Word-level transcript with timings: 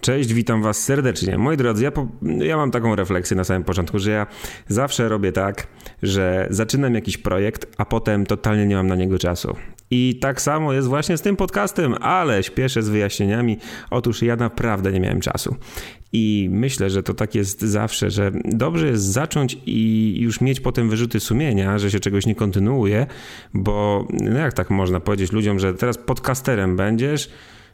Cześć, 0.00 0.32
witam 0.34 0.62
Was 0.62 0.84
serdecznie. 0.84 1.38
Moi 1.38 1.56
drodzy, 1.56 1.84
ja, 1.84 1.90
po, 1.90 2.06
ja 2.22 2.56
mam 2.56 2.70
taką 2.70 2.94
refleksję 2.94 3.36
na 3.36 3.44
samym 3.44 3.64
początku, 3.64 3.98
że 3.98 4.10
ja 4.10 4.26
zawsze 4.68 5.08
robię 5.08 5.32
tak, 5.32 5.66
że 6.02 6.46
zaczynam 6.50 6.94
jakiś 6.94 7.18
projekt, 7.18 7.66
a 7.78 7.84
potem 7.84 8.26
totalnie 8.26 8.66
nie 8.66 8.76
mam 8.76 8.86
na 8.86 8.96
niego 8.96 9.18
czasu. 9.18 9.56
I 9.90 10.18
tak 10.20 10.40
samo 10.40 10.72
jest 10.72 10.88
właśnie 10.88 11.16
z 11.16 11.22
tym 11.22 11.36
podcastem, 11.36 11.94
ale 12.00 12.42
śpieszę 12.42 12.82
z 12.82 12.88
wyjaśnieniami. 12.88 13.58
Otóż 13.90 14.22
ja 14.22 14.36
naprawdę 14.36 14.92
nie 14.92 15.00
miałem 15.00 15.20
czasu. 15.20 15.56
I 16.12 16.48
myślę, 16.52 16.90
że 16.90 17.02
to 17.02 17.14
tak 17.14 17.34
jest 17.34 17.60
zawsze, 17.60 18.10
że 18.10 18.32
dobrze 18.44 18.86
jest 18.86 19.04
zacząć 19.04 19.58
i 19.66 20.14
już 20.20 20.40
mieć 20.40 20.60
potem 20.60 20.90
wyrzuty 20.90 21.20
sumienia, 21.20 21.78
że 21.78 21.90
się 21.90 22.00
czegoś 22.00 22.26
nie 22.26 22.34
kontynuuje, 22.34 23.06
bo 23.54 24.06
no 24.12 24.38
jak 24.38 24.52
tak 24.52 24.70
można 24.70 25.00
powiedzieć 25.00 25.32
ludziom, 25.32 25.58
że 25.58 25.74
teraz 25.74 25.98
podcasterem 25.98 26.76
będziesz 26.76 27.30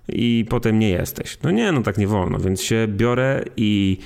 i 0.09 0.46
potem 0.48 0.79
nie 0.79 0.89
jesteś. 0.89 1.39
No 1.43 1.50
nie, 1.50 1.73
no 1.73 1.82
tak 1.82 1.98
nie 1.98 2.07
wolno, 2.07 2.39
więc 2.39 2.62
się 2.62 2.87
biorę 2.89 3.45
i, 3.57 3.99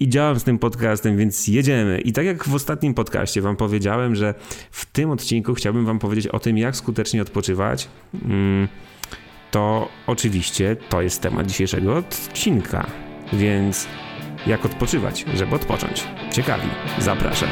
i 0.00 0.08
działam 0.08 0.40
z 0.40 0.44
tym 0.44 0.58
podcastem, 0.58 1.16
więc 1.16 1.48
jedziemy. 1.48 2.00
I 2.00 2.12
tak 2.12 2.26
jak 2.26 2.44
w 2.44 2.54
ostatnim 2.54 2.94
podcaście 2.94 3.42
wam 3.42 3.56
powiedziałem, 3.56 4.14
że 4.14 4.34
w 4.70 4.86
tym 4.86 5.10
odcinku 5.10 5.54
chciałbym 5.54 5.86
wam 5.86 5.98
powiedzieć 5.98 6.26
o 6.26 6.38
tym, 6.38 6.58
jak 6.58 6.76
skutecznie 6.76 7.22
odpoczywać, 7.22 7.88
mm, 8.24 8.68
to 9.50 9.88
oczywiście 10.06 10.76
to 10.88 11.02
jest 11.02 11.20
temat 11.22 11.46
dzisiejszego 11.46 11.96
odcinka. 11.96 12.86
Więc 13.32 13.88
jak 14.46 14.64
odpoczywać, 14.64 15.24
żeby 15.34 15.54
odpocząć? 15.54 16.04
Ciekawi. 16.30 16.68
Zapraszam. 16.98 17.48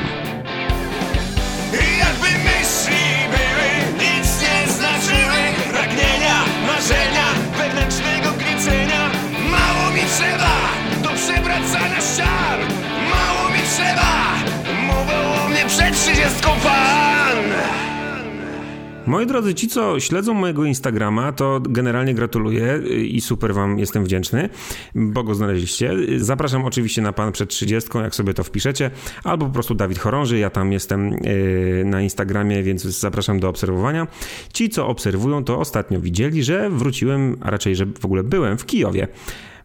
Moi 19.07 19.27
drodzy, 19.27 19.55
ci 19.55 19.69
co 19.69 20.01
śledzą 20.01 20.35
mojego 20.35 20.65
Instagrama, 20.65 21.33
to 21.33 21.61
generalnie 21.61 22.15
gratuluję 22.15 22.79
i 23.05 23.21
super 23.21 23.55
wam 23.55 23.79
jestem 23.79 24.05
wdzięczny, 24.05 24.49
bo 24.95 25.25
go 25.25 25.35
znaleźliście. 25.35 25.93
Zapraszam 26.17 26.65
oczywiście 26.65 27.03
na 27.03 27.13
pan 27.13 27.33
przed 27.33 27.51
30, 27.51 27.91
jak 27.95 28.15
sobie 28.15 28.35
to 28.35 28.45
wpiszecie, 28.45 28.91
albo 29.25 29.47
po 29.47 29.53
prostu 29.53 29.75
Dawid 29.75 29.99
Chorąży, 29.99 30.39
ja 30.39 30.51
tam 30.51 30.73
jestem 30.73 31.11
yy, 31.11 31.85
na 31.85 32.03
Instagramie, 32.03 32.63
więc 32.63 32.83
zapraszam 32.83 33.41
do 33.41 33.49
obserwowania. 33.49 34.07
Ci 34.53 34.69
co 34.71 34.89
obserwują, 34.89 35.45
to 35.45 35.59
ostatnio 35.59 36.01
widzieli, 36.01 36.45
że 36.45 36.71
wróciłem, 36.71 37.37
a 37.41 37.51
raczej, 37.51 37.77
że 37.77 37.87
w 37.87 38.05
ogóle 38.05 38.23
byłem 38.23 38.59
w 38.59 38.67
Kijowie. 38.67 39.09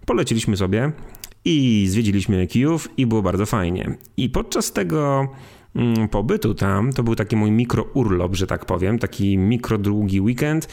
Poleciliśmy 0.06 0.58
sobie 0.58 0.92
i 1.46 1.86
zwiedziliśmy 1.90 2.48
Kijów 2.48 2.90
i 2.98 3.06
było 3.06 3.22
bardzo 3.22 3.46
fajnie. 3.46 3.98
I 4.18 4.30
podczas 4.30 4.74
tego 4.74 5.28
pobytu 6.12 6.54
tam, 6.54 6.94
to 6.94 7.04
był 7.04 7.16
taki 7.16 7.36
mój 7.36 7.52
mikrourlop, 7.52 8.36
że 8.36 8.48
tak 8.48 8.66
powiem, 8.66 9.00
taki 9.00 9.38
mikrodługi 9.38 10.22
weekend, 10.22 10.68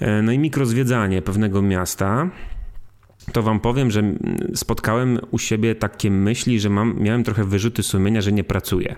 e, 0.00 0.22
no 0.22 0.32
i 0.32 0.38
mikrozwiedzanie 0.38 1.22
pewnego 1.22 1.62
miasta. 1.62 2.30
To 3.32 3.42
wam 3.42 3.60
powiem, 3.60 3.90
że 3.90 4.00
mm, 4.00 4.18
spotkałem 4.54 5.18
u 5.30 5.38
siebie 5.38 5.74
takie 5.74 6.10
myśli, 6.10 6.60
że 6.60 6.70
mam, 6.70 7.00
miałem 7.00 7.24
trochę 7.24 7.44
wyrzuty 7.44 7.82
sumienia, 7.82 8.20
że 8.20 8.32
nie 8.32 8.44
pracuję. 8.44 8.96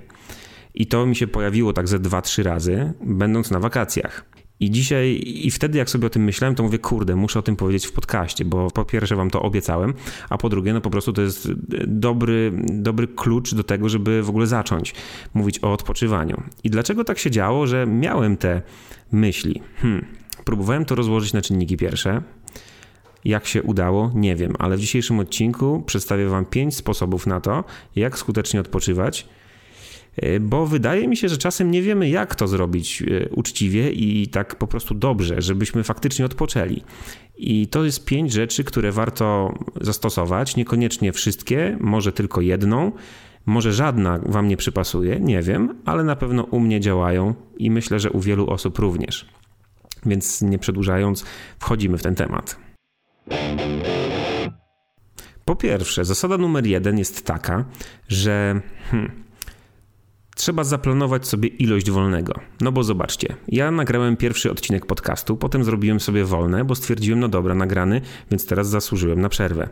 I 0.74 0.86
to 0.86 1.06
mi 1.06 1.16
się 1.16 1.26
pojawiło 1.26 1.72
tak 1.72 1.88
ze 1.88 1.98
dwa, 1.98 2.22
trzy 2.22 2.42
razy, 2.42 2.92
będąc 3.00 3.50
na 3.50 3.60
wakacjach. 3.60 4.24
I 4.60 4.70
dzisiaj, 4.70 5.20
i 5.24 5.50
wtedy 5.50 5.78
jak 5.78 5.90
sobie 5.90 6.06
o 6.06 6.10
tym 6.10 6.24
myślałem, 6.24 6.54
to 6.54 6.62
mówię, 6.62 6.78
kurde, 6.78 7.16
muszę 7.16 7.38
o 7.38 7.42
tym 7.42 7.56
powiedzieć 7.56 7.86
w 7.86 7.92
podcaście, 7.92 8.44
bo 8.44 8.70
po 8.70 8.84
pierwsze 8.84 9.16
wam 9.16 9.30
to 9.30 9.42
obiecałem, 9.42 9.94
a 10.28 10.38
po 10.38 10.48
drugie, 10.48 10.72
no 10.72 10.80
po 10.80 10.90
prostu 10.90 11.12
to 11.12 11.22
jest 11.22 11.52
dobry, 11.86 12.52
dobry 12.72 13.08
klucz 13.08 13.54
do 13.54 13.64
tego, 13.64 13.88
żeby 13.88 14.22
w 14.22 14.28
ogóle 14.28 14.46
zacząć 14.46 14.94
mówić 15.34 15.64
o 15.64 15.72
odpoczywaniu. 15.72 16.42
I 16.64 16.70
dlaczego 16.70 17.04
tak 17.04 17.18
się 17.18 17.30
działo, 17.30 17.66
że 17.66 17.86
miałem 17.86 18.36
te 18.36 18.62
myśli? 19.12 19.62
Hmm. 19.76 20.06
Próbowałem 20.44 20.84
to 20.84 20.94
rozłożyć 20.94 21.32
na 21.32 21.42
czynniki 21.42 21.76
pierwsze. 21.76 22.22
Jak 23.24 23.46
się 23.46 23.62
udało, 23.62 24.10
nie 24.14 24.36
wiem, 24.36 24.52
ale 24.58 24.76
w 24.76 24.80
dzisiejszym 24.80 25.18
odcinku 25.18 25.82
przedstawię 25.86 26.26
Wam 26.26 26.44
pięć 26.44 26.76
sposobów 26.76 27.26
na 27.26 27.40
to, 27.40 27.64
jak 27.96 28.18
skutecznie 28.18 28.60
odpoczywać 28.60 29.28
bo 30.40 30.66
wydaje 30.66 31.08
mi 31.08 31.16
się, 31.16 31.28
że 31.28 31.38
czasem 31.38 31.70
nie 31.70 31.82
wiemy, 31.82 32.08
jak 32.08 32.34
to 32.34 32.48
zrobić 32.48 33.02
e, 33.02 33.28
uczciwie 33.28 33.90
i 33.90 34.28
tak 34.28 34.56
po 34.56 34.66
prostu 34.66 34.94
dobrze, 34.94 35.42
żebyśmy 35.42 35.84
faktycznie 35.84 36.24
odpoczęli. 36.24 36.82
I 37.36 37.66
to 37.66 37.84
jest 37.84 38.04
pięć 38.04 38.32
rzeczy, 38.32 38.64
które 38.64 38.92
warto 38.92 39.54
zastosować, 39.80 40.56
niekoniecznie 40.56 41.12
wszystkie, 41.12 41.76
może 41.80 42.12
tylko 42.12 42.40
jedną. 42.40 42.92
Może 43.46 43.72
żadna 43.72 44.20
Wam 44.26 44.48
nie 44.48 44.56
przypasuje, 44.56 45.20
nie 45.20 45.42
wiem, 45.42 45.80
ale 45.84 46.04
na 46.04 46.16
pewno 46.16 46.42
u 46.42 46.60
mnie 46.60 46.80
działają 46.80 47.34
i 47.56 47.70
myślę, 47.70 48.00
że 48.00 48.10
u 48.10 48.20
wielu 48.20 48.50
osób 48.50 48.78
również. 48.78 49.26
Więc 50.06 50.42
nie 50.42 50.58
przedłużając, 50.58 51.24
wchodzimy 51.58 51.98
w 51.98 52.02
ten 52.02 52.14
temat. 52.14 52.56
Po 55.44 55.56
pierwsze, 55.56 56.04
zasada 56.04 56.38
numer 56.38 56.66
jeden 56.66 56.98
jest 56.98 57.26
taka, 57.26 57.64
że 58.08 58.60
hmm, 58.90 59.22
trzeba 60.36 60.64
zaplanować 60.64 61.28
sobie 61.28 61.48
ilość 61.48 61.90
wolnego. 61.90 62.34
No 62.60 62.72
bo 62.72 62.84
zobaczcie, 62.84 63.36
ja 63.48 63.70
nagrałem 63.70 64.16
pierwszy 64.16 64.50
odcinek 64.50 64.86
podcastu, 64.86 65.36
potem 65.36 65.64
zrobiłem 65.64 66.00
sobie 66.00 66.24
wolne, 66.24 66.64
bo 66.64 66.74
stwierdziłem, 66.74 67.20
no 67.20 67.28
dobra, 67.28 67.54
nagrany, 67.54 68.00
więc 68.30 68.46
teraz 68.46 68.68
zasłużyłem 68.68 69.20
na 69.20 69.28
przerwę. 69.28 69.68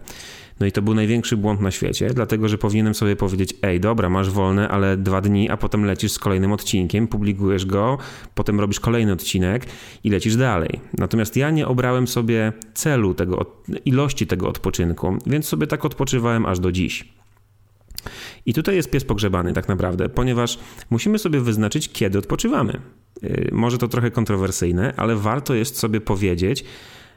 No 0.60 0.66
i 0.66 0.72
to 0.72 0.82
był 0.82 0.94
największy 0.94 1.37
błąd 1.37 1.60
na 1.60 1.71
świecie, 1.71 2.10
dlatego 2.15 2.48
że 2.48 2.59
powinienem 2.59 2.94
sobie 2.94 3.16
powiedzieć: 3.16 3.54
Ej, 3.62 3.81
dobra, 3.81 4.09
masz 4.09 4.31
wolne, 4.31 4.69
ale 4.69 4.97
dwa 4.97 5.21
dni, 5.21 5.50
a 5.50 5.56
potem 5.56 5.84
lecisz 5.84 6.12
z 6.12 6.19
kolejnym 6.19 6.53
odcinkiem, 6.53 7.09
publikujesz 7.09 7.66
go, 7.66 7.98
potem 8.34 8.60
robisz 8.60 8.81
kolejny 8.81 9.12
odcinek 9.12 9.66
i 10.04 10.10
lecisz 10.10 10.37
dalej. 10.37 10.81
Natomiast 10.98 11.37
ja 11.37 11.50
nie 11.50 11.69
obrałem 11.69 12.09
sobie 12.09 12.53
celu 12.75 13.15
tego, 13.15 13.62
ilości 13.84 14.27
tego 14.27 14.48
odpoczynku, 14.48 15.19
więc 15.27 15.47
sobie 15.47 15.66
tak 15.66 15.84
odpoczywałem 15.84 16.47
aż 16.47 16.59
do 16.59 16.72
dziś. 16.72 17.19
I 18.46 18.54
tutaj 18.54 18.76
jest 18.76 18.90
pies 18.90 19.04
pogrzebany 19.04 19.52
tak 19.52 19.68
naprawdę, 19.68 20.08
ponieważ 20.08 20.58
musimy 20.90 21.18
sobie 21.18 21.40
wyznaczyć, 21.40 21.92
kiedy 21.92 22.18
odpoczywamy. 22.18 22.80
Y, 23.24 23.50
może 23.52 23.78
to 23.78 23.88
trochę 23.88 24.10
kontrowersyjne, 24.10 24.94
ale 24.96 25.16
warto 25.16 25.54
jest 25.54 25.78
sobie 25.78 26.00
powiedzieć, 26.00 26.64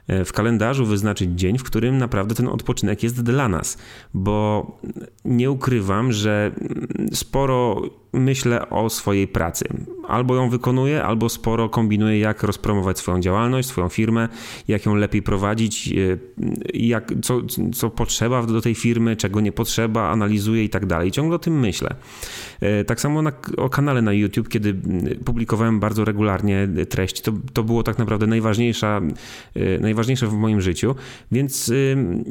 y, 0.09 0.25
w 0.25 0.33
kalendarzu 0.33 0.85
wyznaczyć 0.85 1.29
dzień, 1.39 1.57
w 1.57 1.63
którym 1.63 1.97
naprawdę 1.97 2.35
ten 2.35 2.47
odpoczynek 2.47 3.03
jest 3.03 3.23
dla 3.23 3.47
nas, 3.47 3.77
bo 4.13 4.79
nie 5.25 5.51
ukrywam, 5.51 6.11
że 6.11 6.51
sporo 7.13 7.81
myślę 8.13 8.69
o 8.69 8.89
swojej 8.89 9.27
pracy. 9.27 9.65
Albo 10.07 10.35
ją 10.35 10.49
wykonuję, 10.49 11.03
albo 11.03 11.29
sporo 11.29 11.69
kombinuję, 11.69 12.19
jak 12.19 12.43
rozpromować 12.43 12.99
swoją 12.99 13.19
działalność, 13.19 13.67
swoją 13.67 13.89
firmę, 13.89 14.29
jak 14.67 14.85
ją 14.85 14.95
lepiej 14.95 15.21
prowadzić, 15.21 15.87
e, 15.87 16.17
jak, 16.73 17.13
co, 17.21 17.41
co 17.73 17.89
potrzeba 17.89 18.45
do 18.45 18.61
tej 18.61 18.75
firmy, 18.75 19.15
czego 19.15 19.41
nie 19.41 19.51
potrzeba, 19.51 20.09
analizuję 20.09 20.63
i 20.63 20.69
tak 20.69 20.85
dalej. 20.85 21.11
Ciągle 21.11 21.35
o 21.35 21.39
tym 21.39 21.59
myślę. 21.59 21.95
E, 22.61 22.83
tak 22.83 23.01
samo 23.01 23.21
na, 23.21 23.31
o 23.57 23.69
kanale 23.69 24.01
na 24.01 24.13
YouTube, 24.13 24.49
kiedy 24.49 24.75
publikowałem 25.25 25.79
bardzo 25.79 26.05
regularnie 26.05 26.67
treści, 26.89 27.21
to, 27.21 27.31
to 27.53 27.63
było 27.63 27.83
tak 27.83 27.97
naprawdę 27.97 28.27
najważniejsza, 28.27 29.01
e, 29.55 29.79
najważniejsze 29.79 30.27
w 30.27 30.33
moim 30.33 30.61
życiu, 30.61 30.95
więc 31.31 31.71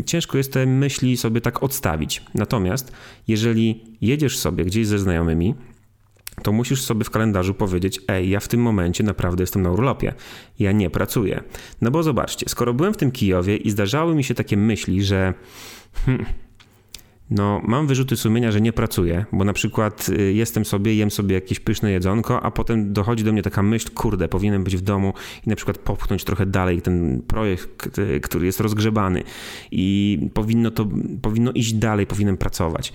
ciężko 0.06 0.38
jest 0.38 0.52
te 0.52 0.66
myśli 0.66 1.16
sobie 1.16 1.40
tak 1.40 1.62
odstawić. 1.62 2.22
Natomiast 2.34 2.92
jeżeli 3.28 3.84
jedziesz 4.00 4.38
sobie 4.38 4.64
gdzieś 4.64 4.86
ze 4.86 4.98
znajomymi, 4.98 5.54
to 6.42 6.52
musisz 6.52 6.82
sobie 6.82 7.04
w 7.04 7.10
kalendarzu 7.10 7.54
powiedzieć: 7.54 8.00
Ej, 8.08 8.30
ja 8.30 8.40
w 8.40 8.48
tym 8.48 8.60
momencie 8.62 9.04
naprawdę 9.04 9.42
jestem 9.42 9.62
na 9.62 9.70
urlopie, 9.70 10.14
ja 10.58 10.72
nie 10.72 10.90
pracuję. 10.90 11.42
No 11.80 11.90
bo 11.90 12.02
zobaczcie, 12.02 12.48
skoro 12.48 12.74
byłem 12.74 12.94
w 12.94 12.96
tym 12.96 13.10
Kijowie 13.10 13.56
i 13.56 13.70
zdarzały 13.70 14.14
mi 14.14 14.24
się 14.24 14.34
takie 14.34 14.56
myśli, 14.56 15.04
że. 15.04 15.34
Hmm, 16.06 16.26
no, 17.30 17.60
mam 17.64 17.86
wyrzuty 17.86 18.16
sumienia, 18.16 18.52
że 18.52 18.60
nie 18.60 18.72
pracuję, 18.72 19.24
bo 19.32 19.44
na 19.44 19.52
przykład 19.52 20.08
y, 20.08 20.32
jestem 20.32 20.64
sobie, 20.64 20.94
jem 20.94 21.10
sobie 21.10 21.34
jakieś 21.34 21.60
pyszne 21.60 21.92
jedzonko, 21.92 22.42
a 22.42 22.50
potem 22.50 22.92
dochodzi 22.92 23.24
do 23.24 23.32
mnie 23.32 23.42
taka 23.42 23.62
myśl, 23.62 23.90
kurde, 23.94 24.28
powinienem 24.28 24.64
być 24.64 24.76
w 24.76 24.80
domu 24.80 25.12
i 25.46 25.48
na 25.50 25.56
przykład 25.56 25.78
popchnąć 25.78 26.24
trochę 26.24 26.46
dalej 26.46 26.82
ten 26.82 27.22
projekt, 27.22 27.98
y, 27.98 28.20
który 28.20 28.46
jest 28.46 28.60
rozgrzebany 28.60 29.22
i 29.70 30.18
powinno 30.34 30.70
to, 30.70 30.88
powinno 31.22 31.52
iść 31.52 31.72
dalej, 31.74 32.06
powinienem 32.06 32.36
pracować. 32.36 32.92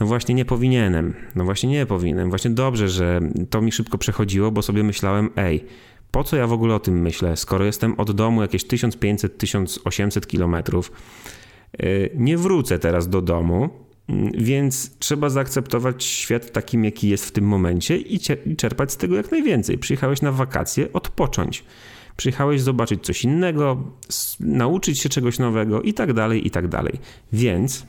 No 0.00 0.06
właśnie 0.06 0.34
nie 0.34 0.44
powinienem, 0.44 1.14
no 1.34 1.44
właśnie 1.44 1.70
nie 1.70 1.86
powinienem. 1.86 2.28
Właśnie 2.28 2.50
dobrze, 2.50 2.88
że 2.88 3.20
to 3.50 3.60
mi 3.60 3.72
szybko 3.72 3.98
przechodziło, 3.98 4.50
bo 4.50 4.62
sobie 4.62 4.82
myślałem, 4.82 5.30
ej, 5.36 5.64
po 6.10 6.24
co 6.24 6.36
ja 6.36 6.46
w 6.46 6.52
ogóle 6.52 6.74
o 6.74 6.80
tym 6.80 7.00
myślę, 7.00 7.36
skoro 7.36 7.64
jestem 7.64 8.00
od 8.00 8.10
domu 8.10 8.42
jakieś 8.42 8.66
1500-1800 8.66 10.26
kilometrów, 10.26 10.92
y, 11.82 12.10
nie 12.14 12.38
wrócę 12.38 12.78
teraz 12.78 13.08
do 13.08 13.22
domu, 13.22 13.70
mm, 14.08 14.32
więc 14.38 14.98
trzeba 14.98 15.28
zaakceptować 15.28 16.04
świat 16.04 16.52
takim, 16.52 16.84
jaki 16.84 17.08
jest 17.08 17.26
w 17.26 17.30
tym 17.30 17.44
momencie 17.44 17.96
i 17.96 18.20
czerpać 18.56 18.92
z 18.92 18.96
tego 18.96 19.16
jak 19.16 19.30
najwięcej. 19.30 19.78
Przyjechałeś 19.78 20.22
na 20.22 20.32
wakacje, 20.32 20.92
odpocząć. 20.92 21.64
Przyjechałeś 22.16 22.60
zobaczyć 22.60 23.04
coś 23.04 23.24
innego, 23.24 23.84
nauczyć 24.40 25.00
się 25.00 25.08
czegoś 25.08 25.38
nowego 25.38 25.82
i 25.82 25.94
tak 25.94 26.12
dalej, 26.12 26.46
i 26.46 26.50
tak 26.50 26.68
dalej. 26.68 27.00
Więc 27.32 27.86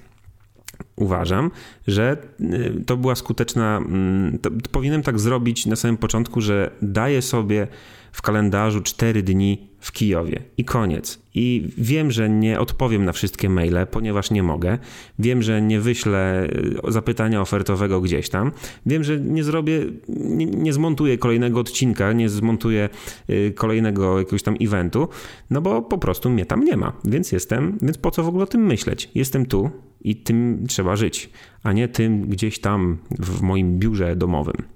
uważam, 0.95 1.51
że 1.87 2.17
y, 2.41 2.83
to 2.85 2.97
była 2.97 3.15
skuteczna. 3.15 3.77
Mm, 3.77 4.39
to, 4.39 4.49
to 4.49 4.69
powinienem 4.71 5.03
tak 5.03 5.19
zrobić 5.19 5.65
na 5.65 5.75
samym 5.75 5.97
początku, 5.97 6.41
że 6.41 6.71
daję 6.81 7.21
sobie 7.21 7.67
w 8.13 8.21
kalendarzu 8.21 8.81
4 8.81 9.23
dni 9.23 9.67
w 9.79 9.91
Kijowie 9.91 10.41
i 10.57 10.65
koniec. 10.65 11.19
I 11.35 11.69
wiem, 11.77 12.11
że 12.11 12.29
nie 12.29 12.59
odpowiem 12.59 13.05
na 13.05 13.11
wszystkie 13.11 13.49
maile, 13.49 13.87
ponieważ 13.91 14.31
nie 14.31 14.43
mogę. 14.43 14.77
Wiem, 15.19 15.41
że 15.41 15.61
nie 15.61 15.79
wyślę 15.79 16.47
y, 16.87 16.91
zapytania 16.91 17.41
ofertowego 17.41 18.01
gdzieś 18.01 18.29
tam. 18.29 18.51
Wiem, 18.85 19.03
że 19.03 19.19
nie 19.19 19.43
zrobię, 19.43 19.79
nie, 20.07 20.45
nie 20.45 20.73
zmontuję 20.73 21.17
kolejnego 21.17 21.59
odcinka, 21.59 22.13
nie 22.13 22.29
zmontuję 22.29 22.89
y, 23.29 23.53
kolejnego 23.55 24.19
jakiegoś 24.19 24.43
tam 24.43 24.55
eventu, 24.61 25.07
no 25.49 25.61
bo 25.61 25.81
po 25.81 25.97
prostu 25.97 26.29
mnie 26.29 26.45
tam 26.45 26.63
nie 26.63 26.77
ma. 26.77 26.93
Więc 27.05 27.31
jestem, 27.31 27.77
więc 27.81 27.97
po 27.97 28.11
co 28.11 28.23
w 28.23 28.27
ogóle 28.27 28.43
o 28.43 28.47
tym 28.47 28.65
myśleć? 28.65 29.09
Jestem 29.15 29.45
tu 29.45 29.69
i 30.01 30.15
tym 30.15 30.65
trzeba 30.67 30.95
żyć, 30.95 31.29
a 31.63 31.73
nie 31.73 31.87
tym 31.87 32.21
gdzieś 32.21 32.59
tam 32.59 32.97
w 33.19 33.41
moim 33.41 33.79
biurze 33.79 34.15
domowym 34.15 34.73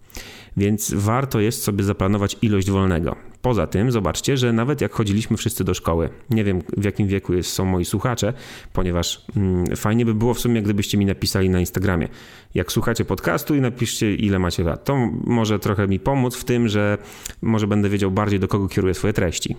więc 0.58 0.94
warto 0.94 1.40
jest 1.40 1.64
sobie 1.64 1.84
zaplanować 1.84 2.38
ilość 2.42 2.72
wolnego. 2.72 3.16
Poza 3.42 3.68
tym, 3.68 3.92
zobaczcie, 3.92 4.38
że 4.38 4.54
nawet 4.54 4.82
jak 4.82 4.92
chodziliśmy 4.92 5.38
wszyscy 5.38 5.64
do 5.64 5.74
szkoły, 5.74 6.10
nie 6.30 6.44
wiem 6.44 6.62
w 6.78 6.84
jakim 6.84 7.08
wieku 7.08 7.34
jest, 7.34 7.54
są 7.54 7.66
moi 7.66 7.86
słuchacze, 7.86 8.34
ponieważ 8.74 9.26
mm, 9.36 9.76
fajnie 9.76 10.06
by 10.06 10.14
było 10.14 10.34
w 10.34 10.40
sumie, 10.40 10.62
gdybyście 10.62 10.98
mi 10.98 11.06
napisali 11.06 11.50
na 11.50 11.60
Instagramie, 11.60 12.08
jak 12.56 12.72
słuchacie 12.72 13.06
podcastu 13.06 13.56
i 13.56 13.62
napiszcie, 13.62 14.16
ile 14.16 14.40
macie 14.40 14.64
lat. 14.64 14.86
To 14.86 14.96
może 15.24 15.60
trochę 15.60 15.88
mi 15.88 16.00
pomóc 16.00 16.36
w 16.36 16.44
tym, 16.44 16.68
że 16.68 16.98
może 17.42 17.68
będę 17.68 17.90
wiedział 17.90 18.12
bardziej, 18.12 18.40
do 18.40 18.48
kogo 18.48 18.68
kieruję 18.68 18.94
swoje 18.94 19.14
treści. 19.14 19.56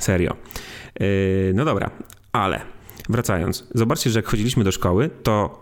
Serio. 0.00 0.36
Yy, 1.00 1.06
no 1.54 1.64
dobra, 1.64 1.90
ale 2.32 2.60
wracając, 3.08 3.68
zobaczcie, 3.74 4.10
że 4.10 4.18
jak 4.18 4.26
chodziliśmy 4.26 4.64
do 4.64 4.72
szkoły, 4.72 5.10
to 5.22 5.61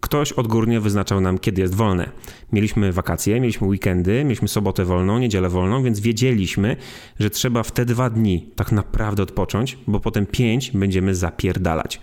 ktoś 0.00 0.32
odgórnie 0.32 0.80
wyznaczał 0.80 1.20
nam, 1.20 1.38
kiedy 1.38 1.62
jest 1.62 1.74
wolne. 1.74 2.10
Mieliśmy 2.52 2.92
wakacje, 2.92 3.40
mieliśmy 3.40 3.66
weekendy, 3.66 4.24
mieliśmy 4.24 4.48
sobotę 4.48 4.84
wolną, 4.84 5.18
niedzielę 5.18 5.48
wolną, 5.48 5.82
więc 5.82 6.00
wiedzieliśmy, 6.00 6.76
że 7.20 7.30
trzeba 7.30 7.62
w 7.62 7.72
te 7.72 7.84
dwa 7.84 8.10
dni 8.10 8.50
tak 8.56 8.72
naprawdę 8.72 9.22
odpocząć, 9.22 9.78
bo 9.86 10.00
potem 10.00 10.26
pięć 10.26 10.70
będziemy 10.70 11.14
zapierdalać. 11.14 12.00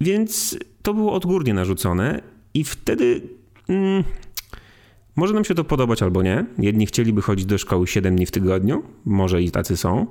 Więc 0.00 0.58
to 0.82 0.94
było 0.94 1.12
odgórnie 1.12 1.54
narzucone 1.54 2.22
i 2.54 2.64
wtedy 2.64 3.20
mm, 3.68 4.04
może 5.16 5.34
nam 5.34 5.44
się 5.44 5.54
to 5.54 5.64
podobać 5.64 6.02
albo 6.02 6.22
nie. 6.22 6.46
Jedni 6.58 6.86
chcieliby 6.86 7.22
chodzić 7.22 7.46
do 7.46 7.58
szkoły 7.58 7.86
7 7.86 8.16
dni 8.16 8.26
w 8.26 8.30
tygodniu, 8.30 8.82
może 9.04 9.42
i 9.42 9.50
tacy 9.50 9.76
są, 9.76 10.06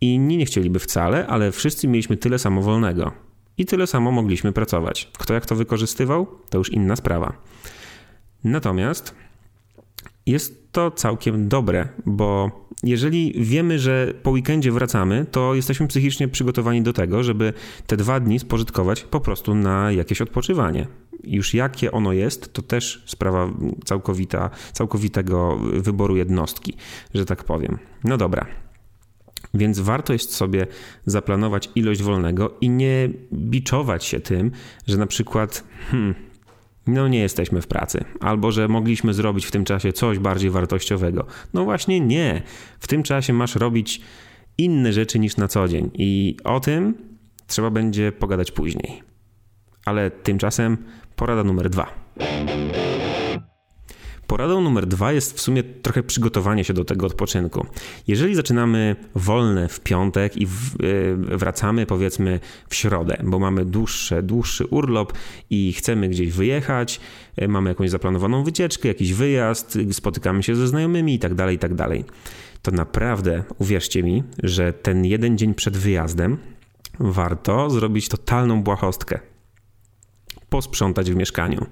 inni 0.00 0.36
nie 0.36 0.44
chcieliby 0.44 0.78
wcale, 0.78 1.26
ale 1.26 1.52
wszyscy 1.52 1.88
mieliśmy 1.88 2.16
tyle 2.16 2.38
samo 2.38 2.62
wolnego 2.62 3.29
i 3.60 3.66
tyle 3.66 3.86
samo 3.86 4.12
mogliśmy 4.12 4.52
pracować. 4.52 5.10
Kto 5.18 5.34
jak 5.34 5.46
to 5.46 5.56
wykorzystywał, 5.56 6.26
to 6.50 6.58
już 6.58 6.72
inna 6.72 6.96
sprawa. 6.96 7.32
Natomiast 8.44 9.14
jest 10.26 10.72
to 10.72 10.90
całkiem 10.90 11.48
dobre, 11.48 11.88
bo 12.06 12.50
jeżeli 12.82 13.34
wiemy, 13.36 13.78
że 13.78 14.14
po 14.22 14.30
weekendzie 14.30 14.72
wracamy, 14.72 15.26
to 15.30 15.54
jesteśmy 15.54 15.86
psychicznie 15.86 16.28
przygotowani 16.28 16.82
do 16.82 16.92
tego, 16.92 17.22
żeby 17.22 17.52
te 17.86 17.96
dwa 17.96 18.20
dni 18.20 18.38
spożytkować 18.38 19.02
po 19.02 19.20
prostu 19.20 19.54
na 19.54 19.92
jakieś 19.92 20.20
odpoczywanie. 20.20 20.86
Już 21.24 21.54
jakie 21.54 21.92
ono 21.92 22.12
jest, 22.12 22.52
to 22.52 22.62
też 22.62 23.04
sprawa 23.06 23.50
całkowita, 23.84 24.50
całkowitego 24.72 25.56
wyboru 25.56 26.16
jednostki, 26.16 26.74
że 27.14 27.24
tak 27.24 27.44
powiem. 27.44 27.78
No 28.04 28.16
dobra, 28.16 28.46
więc 29.54 29.78
warto 29.78 30.12
jest 30.12 30.34
sobie 30.34 30.66
zaplanować 31.06 31.70
ilość 31.74 32.02
wolnego 32.02 32.54
i 32.60 32.70
nie 32.70 33.08
biczować 33.32 34.04
się 34.04 34.20
tym, 34.20 34.50
że 34.86 34.96
na 34.96 35.06
przykład 35.06 35.64
hmm, 35.90 36.14
no 36.86 37.08
nie 37.08 37.18
jesteśmy 37.18 37.62
w 37.62 37.66
pracy, 37.66 38.04
albo 38.20 38.52
że 38.52 38.68
mogliśmy 38.68 39.14
zrobić 39.14 39.46
w 39.46 39.50
tym 39.50 39.64
czasie 39.64 39.92
coś 39.92 40.18
bardziej 40.18 40.50
wartościowego. 40.50 41.26
No 41.54 41.64
właśnie 41.64 42.00
nie. 42.00 42.42
W 42.78 42.88
tym 42.88 43.02
czasie 43.02 43.32
masz 43.32 43.54
robić 43.56 44.00
inne 44.58 44.92
rzeczy 44.92 45.18
niż 45.18 45.36
na 45.36 45.48
co 45.48 45.68
dzień 45.68 45.90
i 45.94 46.36
o 46.44 46.60
tym 46.60 46.94
trzeba 47.46 47.70
będzie 47.70 48.12
pogadać 48.12 48.52
później. 48.52 49.02
Ale 49.84 50.10
tymczasem 50.10 50.76
porada 51.16 51.44
numer 51.44 51.70
dwa. 51.70 51.94
Poradą 54.30 54.60
numer 54.60 54.86
dwa 54.86 55.12
jest 55.12 55.36
w 55.36 55.40
sumie 55.40 55.62
trochę 55.62 56.02
przygotowanie 56.02 56.64
się 56.64 56.74
do 56.74 56.84
tego 56.84 57.06
odpoczynku. 57.06 57.66
Jeżeli 58.08 58.34
zaczynamy 58.34 58.96
wolne 59.14 59.68
w 59.68 59.80
piątek 59.80 60.36
i 60.36 60.44
e, 60.44 60.48
wracamy 61.14 61.86
powiedzmy 61.86 62.40
w 62.68 62.74
środę, 62.74 63.16
bo 63.24 63.38
mamy 63.38 63.64
dłuższy, 63.64 64.22
dłuższy 64.22 64.66
urlop 64.66 65.12
i 65.50 65.72
chcemy 65.72 66.08
gdzieś 66.08 66.32
wyjechać, 66.32 67.00
e, 67.36 67.48
mamy 67.48 67.68
jakąś 67.70 67.90
zaplanowaną 67.90 68.44
wycieczkę, 68.44 68.88
jakiś 68.88 69.14
wyjazd, 69.14 69.78
spotykamy 69.92 70.42
się 70.42 70.56
ze 70.56 70.68
znajomymi 70.68 71.12
itd., 71.12 71.36
tak 71.36 71.52
itd., 71.52 71.76
tak 71.76 72.14
to 72.62 72.70
naprawdę 72.70 73.44
uwierzcie 73.58 74.02
mi, 74.02 74.22
że 74.42 74.72
ten 74.72 75.04
jeden 75.04 75.38
dzień 75.38 75.54
przed 75.54 75.76
wyjazdem 75.76 76.38
warto 77.00 77.70
zrobić 77.70 78.08
totalną 78.08 78.62
błahostkę. 78.62 79.20
Posprzątać 80.48 81.10
w 81.10 81.16
mieszkaniu. 81.16 81.66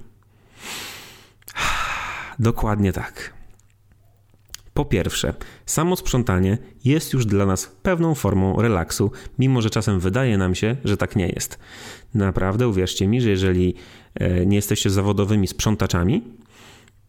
Dokładnie 2.39 2.93
tak. 2.93 3.39
Po 4.75 4.85
pierwsze, 4.85 5.35
samo 5.67 5.97
sprzątanie 5.97 6.59
jest 6.85 7.13
już 7.13 7.27
dla 7.27 7.47
nas 7.47 7.67
pewną 7.83 8.15
formą 8.15 8.63
relaksu, 8.63 9.11
mimo 9.39 9.63
że 9.63 9.71
czasem 9.71 10.01
wydaje 10.01 10.39
nam 10.39 10.55
się, 10.55 10.77
że 10.85 10.97
tak 10.97 11.17
nie 11.17 11.29
jest. 11.29 11.59
Naprawdę 12.15 12.69
uwierzcie 12.69 13.09
mi, 13.09 13.21
że 13.21 13.31
jeżeli 13.31 13.75
e, 14.15 14.47
nie 14.47 14.57
jesteście 14.57 14.91
zawodowymi 14.91 15.47
sprzątaczami, 15.47 16.23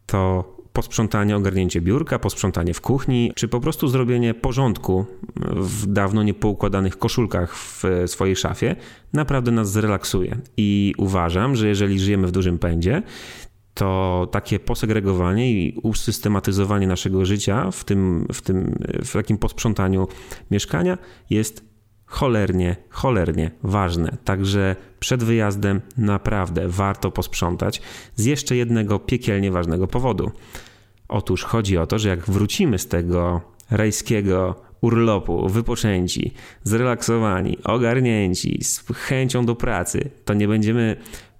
to 0.05 0.59
posprzątanie, 0.73 1.35
ogarnięcie 1.35 1.81
biurka, 1.81 2.19
posprzątanie 2.19 2.73
w 2.73 2.81
kuchni, 2.81 3.31
czy 3.35 3.47
po 3.47 3.59
prostu 3.59 3.87
zrobienie 3.87 4.33
porządku 4.33 5.05
w 5.55 5.85
dawno 5.85 6.23
niepoukładanych 6.23 6.97
koszulkach 6.97 7.55
w 7.55 7.83
swojej 8.07 8.35
szafie, 8.35 8.75
naprawdę 9.13 9.51
nas 9.51 9.71
zrelaksuje. 9.71 10.37
I 10.57 10.93
uważam, 10.97 11.55
że 11.55 11.67
jeżeli 11.67 11.99
żyjemy 11.99 12.27
w 12.27 12.31
dużym 12.31 12.59
pędzie, 12.59 13.03
to 13.79 14.27
takie 14.31 14.59
posegregowanie 14.59 15.51
i 15.51 15.79
usystematyzowanie 15.83 16.87
naszego 16.87 17.25
życia 17.25 17.71
w 17.71 17.83
tym, 17.83 18.27
w 18.33 18.41
tym 18.41 18.75
w 19.05 19.13
takim 19.13 19.37
posprzątaniu 19.37 20.07
mieszkania 20.51 20.97
jest 21.29 21.63
cholernie, 22.05 22.75
cholernie 22.89 23.51
ważne. 23.63 24.17
Także 24.23 24.75
przed 24.99 25.23
wyjazdem 25.23 25.81
naprawdę 25.97 26.67
warto 26.67 27.11
posprzątać 27.11 27.81
z 28.15 28.25
jeszcze 28.25 28.55
jednego 28.55 28.99
piekielnie 28.99 29.51
ważnego 29.51 29.87
powodu. 29.87 30.31
Otóż 31.07 31.43
chodzi 31.43 31.77
o 31.77 31.87
to, 31.87 31.99
że 31.99 32.09
jak 32.09 32.25
wrócimy 32.25 32.79
z 32.79 32.87
tego 32.87 33.41
rajskiego 33.71 34.55
urlopu, 34.81 35.49
wypoczęci, 35.49 36.33
zrelaksowani, 36.63 37.57
ogarnięci, 37.63 38.63
z 38.63 38.83
chęcią 38.93 39.45
do 39.45 39.55
pracy, 39.55 40.09
to 40.25 40.33
nie 40.33 40.47
będziemy 40.47 40.95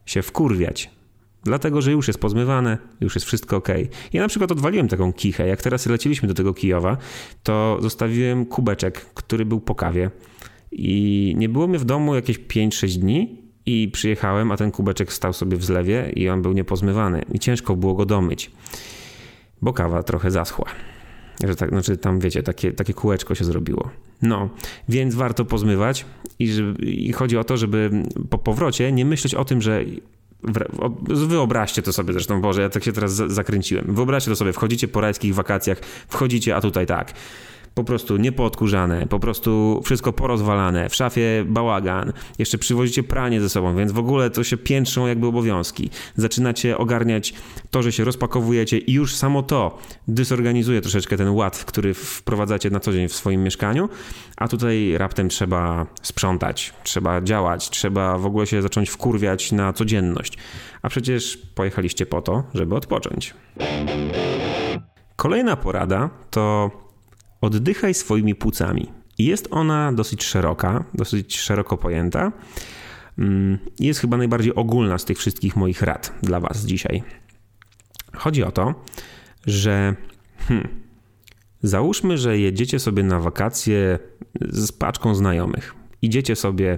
się 0.06 0.22
wkurwiać 0.22 0.99
Dlatego, 1.44 1.82
że 1.82 1.92
już 1.92 2.08
jest 2.08 2.20
pozmywane, 2.20 2.78
już 3.02 3.16
jest 3.16 3.28
wszystko 3.28 3.56
ok. 3.58 3.68
Ja 4.14 4.22
na 4.22 4.28
przykład 4.28 4.52
odwaliłem 4.52 4.88
taką 4.88 5.14
kichę. 5.14 5.48
Jak 5.48 5.62
teraz 5.62 5.86
leciliśmy 5.86 6.28
do 6.28 6.34
tego 6.34 6.54
Kijowa, 6.54 6.98
to 7.44 7.78
zostawiłem 7.82 8.46
kubeczek, 8.46 9.06
który 9.14 9.46
był 9.46 9.60
po 9.60 9.76
kawie. 9.76 10.12
I 10.72 11.34
nie 11.38 11.50
było 11.50 11.68
mnie 11.68 11.80
w 11.80 11.86
domu 11.86 12.16
jakieś 12.16 12.40
5-6 12.40 12.98
dni 12.98 13.42
i 13.66 13.90
przyjechałem, 13.94 14.52
a 14.52 14.58
ten 14.58 14.72
kubeczek 14.72 15.14
stał 15.14 15.34
sobie 15.34 15.58
w 15.58 15.66
zlewie 15.66 16.12
i 16.16 16.30
on 16.30 16.42
był 16.42 16.54
niepozmywany. 16.54 17.22
I 17.34 17.40
ciężko 17.40 17.76
było 17.76 17.94
go 17.94 18.06
domyć, 18.06 18.52
bo 19.62 19.74
kawa 19.74 20.04
trochę 20.04 20.32
zaschła. 20.32 20.66
Że 21.48 21.56
tak, 21.56 21.70
znaczy 21.70 21.98
tam 21.98 22.20
wiecie, 22.20 22.44
takie, 22.44 22.72
takie 22.72 22.94
kółeczko 22.94 23.36
się 23.36 23.46
zrobiło. 23.46 23.90
No, 24.22 24.50
więc 24.90 25.16
warto 25.16 25.46
pozmywać 25.46 26.06
i, 26.40 26.48
żeby, 26.48 26.86
i 26.86 27.12
chodzi 27.12 27.38
o 27.38 27.44
to, 27.44 27.58
żeby 27.58 27.92
po 28.30 28.38
powrocie 28.38 28.92
nie 28.92 29.06
myśleć 29.06 29.36
o 29.36 29.46
tym, 29.46 29.62
że 29.62 29.84
Wyobraźcie 31.10 31.82
to 31.82 31.94
sobie 31.94 32.14
zresztą, 32.14 32.42
Boże, 32.42 32.62
ja 32.62 32.70
tak 32.70 32.84
się 32.84 32.94
teraz 32.94 33.12
zakręciłem. 33.12 33.96
Wyobraźcie 33.96 34.32
to 34.32 34.36
sobie, 34.36 34.54
wchodzicie 34.54 34.88
po 34.88 35.02
rajskich 35.02 35.36
wakacjach, 35.36 35.80
wchodzicie, 36.08 36.56
a 36.56 36.62
tutaj 36.62 36.86
tak 36.86 37.14
po 37.74 37.84
prostu 37.84 38.18
niepoodkurzane, 38.18 39.08
po 39.08 39.20
prostu 39.20 39.82
wszystko 39.86 40.14
porozwalane, 40.14 40.90
w 40.90 40.96
szafie 40.96 41.46
bałagan, 41.48 42.14
jeszcze 42.40 42.58
przywozicie 42.58 43.04
pranie 43.04 43.42
ze 43.42 43.50
sobą, 43.50 43.76
więc 43.76 43.92
w 43.92 44.00
ogóle 44.00 44.30
to 44.30 44.44
się 44.44 44.58
piętrzą 44.58 45.08
jakby 45.08 45.28
obowiązki. 45.28 45.90
Zaczynacie 46.16 46.78
ogarniać 46.78 47.34
to, 47.72 47.82
że 47.82 47.92
się 47.92 48.04
rozpakowujecie 48.04 48.78
i 48.78 48.94
już 48.94 49.16
samo 49.16 49.44
to 49.44 49.78
dysorganizuje 50.08 50.82
troszeczkę 50.82 51.18
ten 51.18 51.30
ład, 51.30 51.66
który 51.66 51.94
wprowadzacie 51.94 52.70
na 52.70 52.80
co 52.80 52.94
dzień 52.94 53.08
w 53.08 53.16
swoim 53.16 53.44
mieszkaniu, 53.44 53.90
a 54.38 54.48
tutaj 54.48 54.98
raptem 54.98 55.30
trzeba 55.30 55.86
sprzątać, 56.02 56.74
trzeba 56.84 57.22
działać, 57.22 57.70
trzeba 57.70 58.18
w 58.18 58.26
ogóle 58.26 58.48
się 58.48 58.62
zacząć 58.62 58.90
wkurwiać 58.90 59.52
na 59.52 59.74
codzienność. 59.74 60.38
A 60.82 60.90
przecież 60.90 61.38
pojechaliście 61.56 62.06
po 62.06 62.22
to, 62.22 62.44
żeby 62.54 62.76
odpocząć. 62.76 63.34
Kolejna 65.16 65.56
porada 65.56 66.10
to 66.30 66.72
oddychaj 67.42 67.94
swoimi 67.94 68.36
płucami. 68.36 68.92
Jest 69.18 69.48
ona 69.52 69.94
dosyć 69.94 70.24
szeroka, 70.24 70.84
dosyć 70.94 71.40
szeroko 71.40 71.78
pojęta. 71.78 72.32
Mm, 73.18 73.58
jest 73.80 74.00
chyba 74.00 74.18
najbardziej 74.18 74.56
ogólna 74.56 74.98
z 74.98 75.06
tych 75.06 75.18
wszystkich 75.18 75.56
moich 75.56 75.82
rad 75.82 76.14
dla 76.24 76.40
Was 76.40 76.66
dzisiaj. 76.66 77.04
Chodzi 78.14 78.44
o 78.44 78.52
to, 78.52 78.74
że 79.46 79.96
hmm, 80.38 80.68
załóżmy, 81.64 82.18
że 82.18 82.38
jedziecie 82.38 82.80
sobie 82.80 83.04
na 83.04 83.20
wakacje 83.20 84.00
z 84.42 84.72
paczką 84.72 85.16
znajomych. 85.16 85.76
Idziecie 86.02 86.36
sobie, 86.36 86.78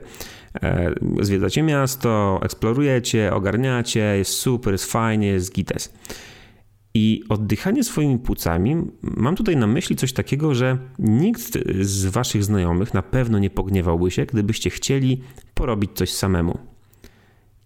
e, 0.62 0.94
zwiedzacie 1.22 1.64
miasto, 1.64 2.40
eksplorujecie, 2.44 3.34
ogarniacie, 3.34 4.00
jest 4.18 4.32
super, 4.32 4.74
jest 4.74 4.92
fajnie, 4.92 5.28
jest 5.28 5.54
gites. 5.54 5.94
I 6.94 7.24
oddychanie 7.30 7.84
swoimi 7.84 8.20
płucami, 8.20 8.76
mam 9.02 9.36
tutaj 9.36 9.58
na 9.58 9.68
myśli 9.68 9.96
coś 9.96 10.14
takiego, 10.14 10.56
że 10.56 10.78
nikt 11.00 11.58
z 11.82 12.06
waszych 12.06 12.44
znajomych 12.44 12.94
na 12.94 13.02
pewno 13.02 13.40
nie 13.40 13.50
pogniewałby 13.50 14.12
się, 14.12 14.26
gdybyście 14.26 14.70
chcieli 14.70 15.22
porobić 15.54 15.92
coś 15.94 16.14
samemu. 16.14 16.58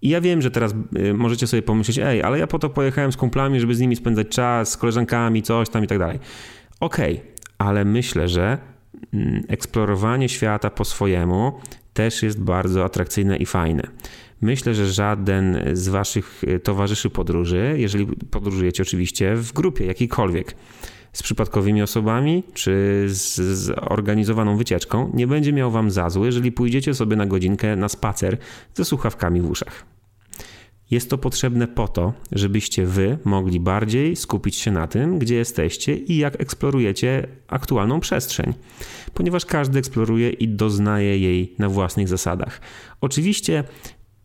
I 0.02 0.10
ja 0.10 0.22
wiem, 0.22 0.42
że 0.42 0.52
teraz 0.52 0.74
y, 0.98 1.14
możecie 1.14 1.48
sobie 1.48 1.62
pomyśleć, 1.62 2.00
ej, 2.00 2.24
ale 2.24 2.40
ja 2.40 2.48
po 2.48 2.60
to 2.60 2.70
pojechałem 2.70 3.12
z 3.12 3.18
kumplami, 3.18 3.60
żeby 3.60 3.76
z 3.76 3.80
nimi 3.80 3.96
spędzać 3.96 4.28
czas, 4.28 4.72
z 4.72 4.78
koleżankami, 4.78 5.44
coś 5.44 5.70
tam 5.70 5.84
i 5.84 5.88
tak 5.88 6.00
dalej. 6.00 6.20
Okej, 6.80 7.14
okay, 7.14 7.28
ale 7.58 7.86
myślę, 7.86 8.28
że 8.28 8.58
mm, 9.14 9.44
eksplorowanie 9.48 10.30
świata 10.30 10.70
po 10.70 10.86
swojemu 10.86 11.60
też 11.94 12.24
jest 12.24 12.42
bardzo 12.42 12.86
atrakcyjne 12.86 13.38
i 13.38 13.46
fajne. 13.46 13.88
Myślę, 14.42 14.76
że 14.76 14.88
żaden 14.88 15.60
z 15.74 15.88
Waszych 15.88 16.42
e, 16.48 16.60
towarzyszy 16.60 17.10
podróży, 17.10 17.76
jeżeli 17.78 18.06
podróżujecie 18.32 18.84
oczywiście 18.84 19.36
w 19.36 19.54
grupie 19.54 19.86
jakiejkolwiek, 19.86 20.56
z 21.14 21.24
przypadkowymi 21.24 21.82
osobami 21.82 22.44
czy 22.54 23.06
z 23.08 23.36
zorganizowaną 23.58 24.58
wycieczką, 24.58 25.12
nie 25.14 25.28
będzie 25.28 25.54
miał 25.54 25.72
Wam 25.72 25.92
za 25.92 26.10
złe, 26.10 26.26
jeżeli 26.26 26.52
pójdziecie 26.52 26.94
sobie 26.94 27.16
na 27.16 27.26
godzinkę 27.26 27.76
na 27.76 27.90
spacer 27.90 28.38
ze 28.74 28.86
słuchawkami 28.86 29.42
w 29.42 29.50
uszach. 29.50 29.86
Jest 30.92 31.10
to 31.10 31.18
potrzebne 31.18 31.68
po 31.68 31.88
to, 31.88 32.14
żebyście 32.32 32.86
Wy 32.86 33.18
mogli 33.24 33.60
bardziej 33.60 34.16
skupić 34.16 34.56
się 34.56 34.72
na 34.72 34.88
tym, 34.88 35.20
gdzie 35.20 35.36
jesteście 35.36 35.96
i 35.96 36.18
jak 36.18 36.42
eksplorujecie 36.42 37.28
aktualną 37.48 38.00
przestrzeń, 38.00 38.54
ponieważ 39.14 39.46
każdy 39.46 39.80
eksploruje 39.80 40.30
i 40.30 40.48
doznaje 40.48 41.20
jej 41.20 41.56
na 41.60 41.70
własnych 41.70 42.08
zasadach. 42.08 42.62
Oczywiście 43.02 43.64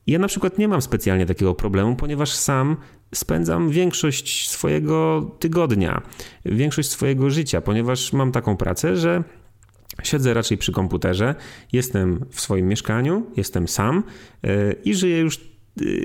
ja 0.06 0.18
na 0.18 0.28
przykład 0.28 0.58
nie 0.58 0.68
mam 0.68 0.82
specjalnie 0.82 1.26
takiego 1.26 1.54
problemu, 1.54 1.96
ponieważ 1.96 2.32
sam 2.32 2.76
spędzam 3.14 3.70
większość 3.70 4.48
swojego 4.48 5.30
tygodnia, 5.38 6.02
większość 6.44 6.90
swojego 6.90 7.30
życia, 7.30 7.60
ponieważ 7.60 8.12
mam 8.12 8.32
taką 8.32 8.56
pracę, 8.56 8.96
że 8.96 9.24
siedzę 10.02 10.34
raczej 10.34 10.58
przy 10.58 10.72
komputerze, 10.72 11.34
jestem 11.72 12.24
w 12.30 12.40
swoim 12.40 12.68
mieszkaniu, 12.68 13.26
jestem 13.36 13.68
sam 13.68 14.02
e, 14.44 14.72
i 14.72 14.94
żyję 14.94 15.18
już 15.18 15.36
e, 15.36 15.38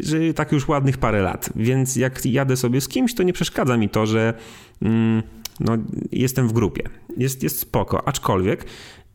żyję 0.04 0.34
tak 0.34 0.52
już 0.52 0.68
ładnych 0.68 0.98
parę 0.98 1.22
lat, 1.22 1.50
więc 1.56 1.96
jak 1.96 2.26
jadę 2.26 2.58
sobie 2.58 2.82
z 2.82 2.88
kimś, 2.88 3.16
to 3.16 3.24
nie 3.24 3.34
przeszkadza 3.34 3.78
mi 3.78 3.90
to, 3.90 4.06
że 4.06 4.34
mm, 4.82 5.24
no, 5.60 5.78
jestem 6.12 6.48
w 6.48 6.54
grupie. 6.54 6.84
Jest, 7.18 7.44
jest 7.44 7.60
spoko, 7.60 8.08
aczkolwiek 8.08 8.66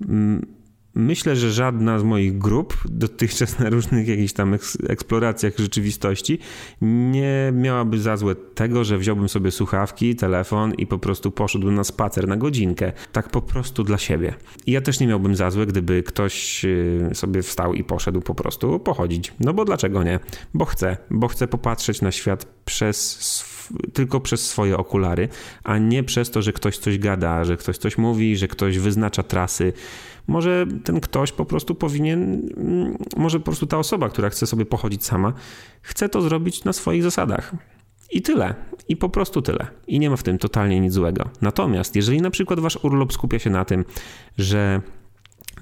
mm, 0.09 0.60
Myślę, 0.95 1.37
że 1.37 1.53
żadna 1.53 1.99
z 1.99 2.03
moich 2.03 2.39
grup 2.39 2.75
dotychczas 2.85 3.59
na 3.59 3.71
różnych 3.71 4.09
jakichś 4.09 4.33
tam 4.33 4.57
eksploracjach 4.89 5.59
rzeczywistości 5.59 6.39
nie 6.83 7.53
miałaby 7.55 8.01
za 8.01 8.17
złe 8.17 8.35
tego, 8.35 8.85
że 8.85 8.99
wziąłbym 8.99 9.29
sobie 9.29 9.51
słuchawki, 9.51 10.17
telefon 10.17 10.75
i 10.75 10.87
po 10.87 10.99
prostu 10.99 11.31
poszedłbym 11.31 11.75
na 11.75 11.85
spacer 11.85 12.29
na 12.29 12.37
godzinkę. 12.37 12.93
Tak 13.13 13.29
po 13.29 13.43
prostu 13.43 13.85
dla 13.85 13.99
siebie. 13.99 14.35
I 14.67 14.73
ja 14.73 14.81
też 14.81 15.01
nie 15.01 15.07
miałbym 15.07 15.37
za 15.37 15.51
złe, 15.51 15.67
gdyby 15.67 16.03
ktoś 16.03 16.65
y, 16.65 17.11
sobie 17.15 17.43
wstał 17.43 17.75
i 17.75 17.85
poszedł 17.85 18.21
po 18.21 18.35
prostu 18.35 18.79
pochodzić. 18.79 19.33
No 19.41 19.55
bo 19.55 19.65
dlaczego 19.65 20.03
nie? 20.03 20.21
Bo 20.55 20.65
chcę, 20.65 20.97
bo 21.11 21.29
chcę 21.29 21.47
popatrzeć 21.47 22.03
na 22.03 22.13
świat 22.13 22.47
przez 22.65 23.21
tylko 23.93 24.21
przez 24.21 24.49
swoje 24.49 24.77
okulary, 24.77 25.29
a 25.65 25.79
nie 25.79 26.05
przez 26.05 26.31
to, 26.31 26.43
że 26.43 26.53
ktoś 26.53 26.79
coś 26.79 26.99
gada, 26.99 27.45
że 27.45 27.57
ktoś 27.57 27.79
coś 27.79 27.99
mówi, 27.99 28.37
że 28.37 28.49
ktoś 28.49 28.79
wyznacza 28.79 29.23
trasy. 29.23 29.73
Może 30.31 30.67
ten 30.85 31.01
ktoś 31.01 31.33
po 31.33 31.45
prostu 31.45 31.75
powinien, 31.75 32.49
mm, 32.57 32.97
może 33.17 33.39
po 33.39 33.45
prostu 33.45 33.67
ta 33.67 33.79
osoba, 33.79 34.09
która 34.09 34.31
chce 34.31 34.47
sobie 34.47 34.67
pochodzić 34.67 35.05
sama, 35.05 35.33
chce 35.83 36.09
to 36.09 36.23
zrobić 36.23 36.65
na 36.65 36.73
swoich 36.73 37.03
zasadach. 37.03 37.55
I 38.13 38.23
tyle. 38.23 38.55
I 38.89 38.97
po 38.97 39.09
prostu 39.09 39.43
tyle. 39.43 39.67
I 39.87 39.99
nie 39.99 40.11
ma 40.11 40.17
w 40.17 40.23
tym 40.23 40.39
totalnie 40.39 40.81
nic 40.81 40.93
złego. 40.93 41.31
Natomiast 41.41 41.97
jeżeli 41.97 42.23
na 42.23 42.31
przykład 42.31 42.61
wasz 42.61 42.79
urlop 42.83 43.13
skupia 43.13 43.39
się 43.39 43.51
na 43.51 43.65
tym, 43.65 43.85
że 44.39 44.81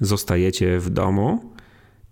zostajecie 0.01 0.79
w 0.79 0.89
domu 0.89 1.53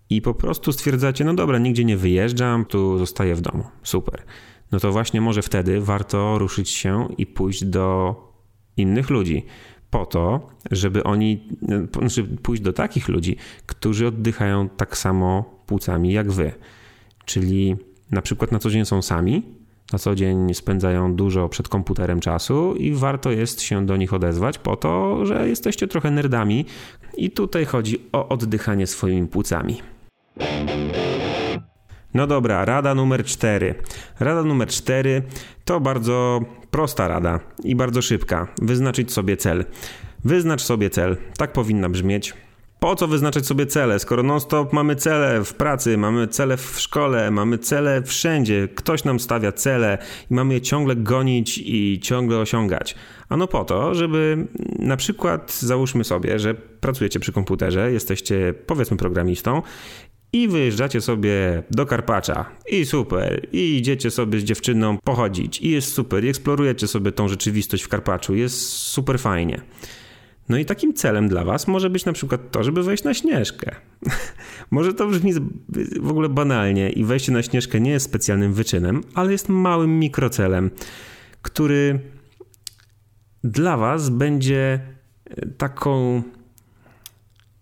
i 0.10 0.22
po 0.22 0.34
prostu 0.34 0.72
stwierdzacie, 0.72 1.26
no 1.26 1.34
dobra, 1.34 1.58
nigdzie 1.58 1.86
nie 1.86 1.98
wyjeżdżam, 1.98 2.66
tu 2.66 2.98
zostaję 2.98 3.36
w 3.36 3.42
domu. 3.42 3.64
Super. 3.84 4.24
No 4.72 4.80
to 4.80 4.92
właśnie 4.92 5.22
może 5.22 5.42
wtedy 5.42 5.82
warto 5.82 6.40
ruszyć 6.40 6.70
się 6.70 7.08
i 7.18 7.26
pójść 7.26 7.66
do 7.66 8.16
innych 8.78 9.10
ludzi 9.10 9.46
po 9.98 10.06
to, 10.06 10.48
żeby 10.72 11.04
oni, 11.04 11.40
znaczy 12.00 12.24
pójść 12.24 12.64
do 12.64 12.74
takich 12.74 13.08
ludzi, 13.08 13.36
którzy 13.66 14.08
oddychają 14.08 14.70
tak 14.70 14.98
samo 14.98 15.44
płucami 15.66 16.14
jak 16.14 16.32
wy. 16.32 16.52
Czyli 17.26 17.76
na 18.12 18.22
przykład 18.22 18.52
na 18.52 18.60
co 18.60 18.70
dzień 18.70 18.86
są 18.86 19.02
sami, 19.02 19.44
na 19.94 20.00
co 20.00 20.16
dzień 20.16 20.54
spędzają 20.54 21.16
dużo 21.16 21.50
przed 21.50 21.68
komputerem 21.70 22.20
czasu 22.20 22.76
i 22.76 22.92
warto 22.92 23.32
jest 23.32 23.62
się 23.62 23.86
do 23.86 23.98
nich 23.98 24.14
odezwać 24.14 24.58
po 24.58 24.76
to, 24.76 25.26
że 25.26 25.50
jesteście 25.50 25.88
trochę 25.88 26.12
nerdami 26.12 26.66
i 27.18 27.32
tutaj 27.32 27.66
chodzi 27.66 28.00
o 28.12 28.28
oddychanie 28.30 28.88
swoimi 28.88 29.28
płucami. 29.28 29.82
No 32.18 32.28
dobra, 32.28 32.66
rada 32.66 32.96
numer 32.96 33.26
cztery. 33.26 33.76
Rada 34.20 34.44
numer 34.44 34.68
cztery 34.68 35.22
to 35.66 35.80
bardzo 35.80 36.42
prosta 36.72 37.08
rada 37.08 37.40
i 37.64 37.76
bardzo 37.76 38.02
szybka. 38.02 38.48
Wyznaczyć 38.62 39.12
sobie 39.12 39.38
cel. 39.38 39.66
Wyznacz 40.26 40.62
sobie 40.62 40.90
cel. 40.90 41.18
Tak 41.38 41.54
powinna 41.54 41.90
brzmieć. 41.90 42.34
Po 42.80 42.96
co 42.96 43.08
wyznaczać 43.08 43.46
sobie 43.46 43.66
cele, 43.66 44.00
skoro 44.00 44.24
non-stop 44.24 44.74
mamy 44.74 44.96
cele 44.96 45.44
w 45.44 45.54
pracy, 45.54 45.98
mamy 45.98 46.28
cele 46.28 46.58
w 46.58 46.80
szkole, 46.80 47.32
mamy 47.32 47.58
cele 47.58 48.02
wszędzie, 48.02 48.68
ktoś 48.76 49.04
nam 49.04 49.20
stawia 49.20 49.52
cele 49.52 49.98
i 50.32 50.34
mamy 50.34 50.54
je 50.54 50.62
ciągle 50.62 50.96
gonić 50.96 51.58
i 51.58 52.00
ciągle 52.04 52.38
osiągać. 52.38 52.96
Ano 53.30 53.48
po 53.48 53.66
to, 53.66 53.96
żeby 53.96 54.48
na 54.80 54.98
przykład 54.98 55.54
załóżmy 55.54 56.04
sobie, 56.04 56.40
że 56.40 56.54
pracujecie 56.54 57.20
przy 57.20 57.32
komputerze, 57.32 57.92
jesteście 57.92 58.54
powiedzmy 58.66 58.98
programistą 58.98 59.62
i 60.42 60.48
wyjeżdżacie 60.48 61.02
sobie 61.02 61.64
do 61.72 61.86
Karpacza. 61.86 62.46
I 62.70 62.86
super, 62.86 63.48
i 63.52 63.78
idziecie 63.78 64.12
sobie 64.12 64.40
z 64.40 64.44
dziewczyną 64.44 64.98
pochodzić. 65.04 65.62
I 65.62 65.70
jest 65.70 65.94
super, 65.94 66.26
i 66.26 66.30
eksplorujecie 66.30 66.88
sobie 66.88 67.12
tą 67.12 67.28
rzeczywistość 67.28 67.84
w 67.84 67.88
Karpaczu, 67.88 68.36
jest 68.36 68.62
super 68.68 69.20
fajnie. 69.20 69.62
No 70.50 70.58
i 70.58 70.66
takim 70.66 70.94
celem 70.94 71.28
dla 71.28 71.44
Was 71.44 71.68
może 71.68 71.90
być 71.90 72.06
na 72.06 72.14
przykład 72.14 72.52
to, 72.52 72.64
żeby 72.64 72.84
wejść 72.84 73.04
na 73.04 73.14
śnieżkę. 73.14 73.76
może 74.72 74.94
to 74.94 75.08
brzmi 75.08 75.34
w 76.00 76.10
ogóle 76.10 76.30
banalnie 76.30 76.90
i 76.90 77.04
wejście 77.04 77.32
na 77.32 77.44
śnieżkę 77.44 77.80
nie 77.80 77.92
jest 77.92 78.06
specjalnym 78.06 78.54
wyczynem, 78.54 79.04
ale 79.14 79.32
jest 79.32 79.50
małym 79.50 80.00
mikrocelem, 80.00 80.72
który 81.42 82.00
dla 83.44 83.78
Was 83.78 84.10
będzie 84.10 84.80
taką 85.58 86.24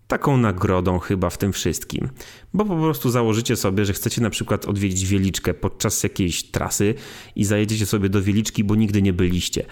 taką 0.08 0.36
nagrodą 0.36 0.98
chyba 0.98 1.30
w 1.30 1.38
tym 1.38 1.52
wszystkim. 1.52 2.08
Bo 2.54 2.64
po 2.64 2.76
prostu 2.76 3.10
założycie 3.10 3.56
sobie, 3.56 3.84
że 3.84 3.92
chcecie 3.92 4.22
na 4.22 4.30
przykład 4.30 4.64
odwiedzić 4.64 5.06
Wieliczkę 5.06 5.54
podczas 5.54 6.02
jakiejś 6.02 6.42
trasy 6.42 6.94
i 7.36 7.44
zajedziecie 7.44 7.86
sobie 7.86 8.08
do 8.08 8.22
Wieliczki, 8.22 8.64
bo 8.64 8.74
nigdy 8.74 9.02
nie 9.02 9.12
byliście. 9.12 9.66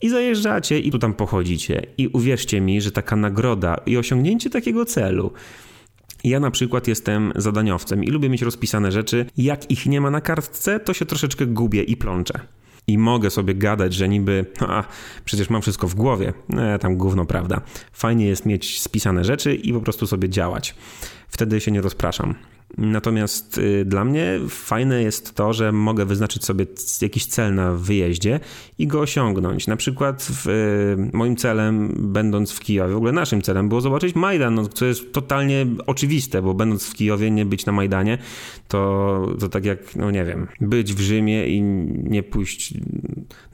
I 0.00 0.08
zajeżdżacie 0.08 0.78
i 0.80 0.90
tu 0.90 0.98
tam 0.98 1.14
pochodzicie. 1.14 1.86
I 1.98 2.08
uwierzcie 2.08 2.60
mi, 2.60 2.80
że 2.80 2.92
taka 2.92 3.16
nagroda 3.16 3.76
i 3.86 3.96
osiągnięcie 3.96 4.50
takiego 4.50 4.84
celu 4.84 5.32
ja 6.24 6.40
na 6.40 6.50
przykład 6.50 6.88
jestem 6.88 7.32
zadaniowcem 7.36 8.04
i 8.04 8.10
lubię 8.10 8.28
mieć 8.28 8.42
rozpisane 8.42 8.92
rzeczy. 8.92 9.26
Jak 9.36 9.70
ich 9.70 9.86
nie 9.86 10.00
ma 10.00 10.10
na 10.10 10.20
kartce, 10.20 10.80
to 10.80 10.94
się 10.94 11.06
troszeczkę 11.06 11.46
gubię 11.46 11.82
i 11.82 11.96
plączę 11.96 12.40
i 12.86 12.98
mogę 12.98 13.30
sobie 13.30 13.54
gadać, 13.54 13.94
że 13.94 14.08
niby, 14.08 14.46
a 14.60 14.84
przecież 15.24 15.50
mam 15.50 15.62
wszystko 15.62 15.88
w 15.88 15.94
głowie, 15.94 16.32
e, 16.56 16.78
tam 16.78 16.96
gówno 16.96 17.24
prawda. 17.24 17.60
Fajnie 17.92 18.26
jest 18.26 18.46
mieć 18.46 18.80
spisane 18.80 19.24
rzeczy 19.24 19.54
i 19.54 19.72
po 19.72 19.80
prostu 19.80 20.06
sobie 20.06 20.28
działać. 20.28 20.74
Wtedy 21.28 21.60
się 21.60 21.70
nie 21.70 21.80
rozpraszam. 21.80 22.34
Natomiast 22.78 23.58
y, 23.58 23.84
dla 23.84 24.04
mnie 24.04 24.40
fajne 24.48 25.02
jest 25.02 25.34
to, 25.34 25.52
że 25.52 25.72
mogę 25.72 26.04
wyznaczyć 26.04 26.44
sobie 26.44 26.66
jakiś 27.00 27.26
cel 27.26 27.54
na 27.54 27.72
wyjeździe 27.72 28.40
i 28.78 28.86
go 28.86 29.00
osiągnąć. 29.00 29.66
Na 29.66 29.76
przykład 29.76 30.22
w, 30.22 30.46
y, 30.46 31.16
moim 31.16 31.36
celem, 31.36 31.94
będąc 31.98 32.52
w 32.52 32.60
Kijowie, 32.60 32.94
w 32.94 32.96
ogóle 32.96 33.12
naszym 33.12 33.42
celem 33.42 33.68
było 33.68 33.80
zobaczyć 33.80 34.14
Majdan, 34.14 34.54
no, 34.54 34.68
co 34.68 34.86
jest 34.86 35.12
totalnie 35.12 35.66
oczywiste, 35.86 36.42
bo 36.42 36.54
będąc 36.54 36.86
w 36.86 36.94
Kijowie, 36.94 37.30
nie 37.30 37.44
być 37.44 37.66
na 37.66 37.72
Majdanie, 37.72 38.18
to, 38.68 39.28
to 39.40 39.48
tak 39.48 39.64
jak, 39.64 39.96
no 39.96 40.10
nie 40.10 40.24
wiem, 40.24 40.48
być 40.60 40.94
w 40.94 41.00
Rzymie 41.00 41.48
i 41.48 41.62
nie 42.02 42.22
pójść 42.22 42.74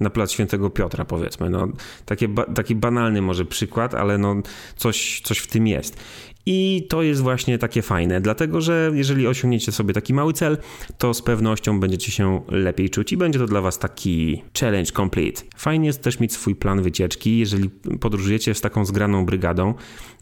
na 0.00 0.11
plac 0.11 0.31
Świętego 0.31 0.71
Piotra, 0.71 1.04
powiedzmy. 1.04 1.50
No, 1.50 1.69
takie, 2.07 2.28
taki 2.54 2.75
banalny 2.75 3.23
może 3.23 3.45
przykład, 3.45 3.95
ale 3.95 4.19
no, 4.19 4.37
coś, 4.76 5.21
coś 5.25 5.38
w 5.38 5.47
tym 5.47 5.66
jest. 5.66 5.97
I 6.46 6.87
to 6.88 7.02
jest 7.02 7.20
właśnie 7.20 7.58
takie 7.58 7.82
fajne, 7.82 8.20
dlatego 8.20 8.61
że 8.61 8.90
jeżeli 8.94 9.26
osiągniecie 9.26 9.72
sobie 9.72 9.94
taki 9.94 10.14
mały 10.14 10.32
cel, 10.32 10.58
to 10.99 11.14
z 11.14 11.22
pewnością 11.22 11.80
będziecie 11.80 12.12
się 12.12 12.42
lepiej 12.49 12.90
czuć 12.90 13.12
i 13.12 13.16
będzie 13.16 13.38
to 13.38 13.46
dla 13.46 13.61
Was 13.61 13.78
taki 13.78 14.42
challenge 14.61 14.92
complete. 14.92 15.42
Fajnie 15.56 15.87
jest 15.87 16.02
też 16.02 16.20
mieć 16.20 16.32
swój 16.32 16.54
plan 16.54 16.82
wycieczki, 16.82 17.38
jeżeli 17.38 17.70
podróżujecie 18.00 18.54
z 18.54 18.61
taką 18.61 18.84
zgraną 18.84 19.26
brygadą 19.26 19.75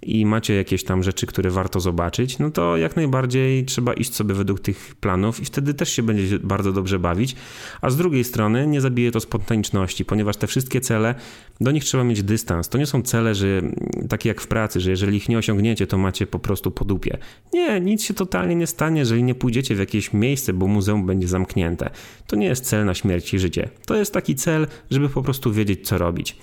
i 0.02 0.26
macie 0.26 0.54
jakieś 0.54 0.84
tam 0.84 1.02
rzeczy, 1.02 1.26
które 1.26 1.50
warto 1.50 1.80
zobaczyć, 1.80 2.38
no 2.38 2.50
to 2.50 2.76
jak 2.76 2.96
najbardziej 2.96 3.64
trzeba 3.64 3.92
iść 3.92 4.14
sobie 4.14 4.34
według 4.34 4.60
tych 4.60 4.94
planów 5.00 5.40
i 5.40 5.44
wtedy 5.44 5.74
też 5.74 5.92
się 5.92 6.02
będzie 6.02 6.38
bardzo 6.38 6.72
dobrze 6.72 6.98
bawić. 6.98 7.36
A 7.80 7.90
z 7.90 7.96
drugiej 7.96 8.24
strony 8.24 8.66
nie 8.66 8.80
zabije 8.80 9.10
to 9.10 9.20
spontaniczności, 9.20 10.04
ponieważ 10.04 10.36
te 10.36 10.46
wszystkie 10.46 10.80
cele, 10.80 11.14
do 11.60 11.70
nich 11.70 11.84
trzeba 11.84 12.04
mieć 12.04 12.22
dystans. 12.22 12.68
To 12.68 12.78
nie 12.78 12.86
są 12.86 13.02
cele, 13.02 13.34
że 13.34 13.62
takie 14.08 14.28
jak 14.28 14.40
w 14.40 14.46
pracy, 14.46 14.80
że 14.80 14.90
jeżeli 14.90 15.16
ich 15.16 15.28
nie 15.28 15.38
osiągniecie, 15.38 15.86
to 15.86 15.98
macie 15.98 16.09
po 16.26 16.38
prostu 16.38 16.70
po 16.70 16.84
dupie. 16.84 17.18
Nie, 17.52 17.80
nic 17.80 18.04
się 18.04 18.14
totalnie 18.14 18.54
nie 18.56 18.66
stanie, 18.66 18.98
jeżeli 18.98 19.22
nie 19.22 19.34
pójdziecie 19.34 19.74
w 19.74 19.78
jakieś 19.78 20.12
miejsce, 20.12 20.52
bo 20.52 20.66
muzeum 20.66 21.06
będzie 21.06 21.28
zamknięte. 21.28 21.90
To 22.26 22.36
nie 22.36 22.46
jest 22.46 22.64
cel 22.64 22.84
na 22.84 22.94
śmierć 22.94 23.34
i 23.34 23.38
życie. 23.38 23.68
To 23.86 23.96
jest 23.96 24.14
taki 24.14 24.34
cel, 24.34 24.66
żeby 24.90 25.08
po 25.08 25.22
prostu 25.22 25.52
wiedzieć, 25.52 25.88
co 25.88 25.98
robić. 25.98 26.36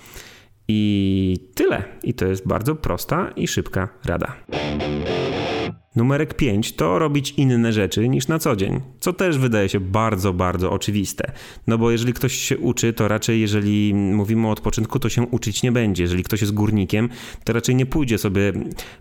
I 0.68 1.50
tyle. 1.56 1.84
I 2.04 2.14
to 2.14 2.26
jest 2.26 2.48
bardzo 2.48 2.76
prosta 2.76 3.34
i 3.36 3.48
szybka 3.48 3.90
rada. 4.06 4.36
Numerek 5.98 6.34
5 6.34 6.74
to 6.74 7.00
robić 7.00 7.34
inne 7.38 7.74
rzeczy 7.74 8.10
niż 8.10 8.28
na 8.28 8.40
co 8.40 8.56
dzień, 8.56 8.82
co 9.00 9.14
też 9.14 9.38
wydaje 9.38 9.70
się 9.70 9.80
bardzo, 9.80 10.34
bardzo 10.34 10.72
oczywiste. 10.72 11.32
No 11.68 11.78
bo 11.78 11.92
jeżeli 11.92 12.14
ktoś 12.14 12.34
się 12.34 12.58
uczy, 12.58 12.94
to 12.94 13.08
raczej 13.08 13.42
jeżeli 13.42 13.94
mówimy 13.94 14.48
o 14.48 14.52
odpoczynku, 14.52 15.00
to 15.00 15.10
się 15.10 15.22
uczyć 15.22 15.64
nie 15.64 15.72
będzie. 15.72 16.04
Jeżeli 16.04 16.24
ktoś 16.24 16.42
jest 16.42 16.54
górnikiem, 16.54 17.10
to 17.44 17.54
raczej 17.54 17.76
nie 17.76 17.86
pójdzie 17.86 18.18
sobie 18.18 18.54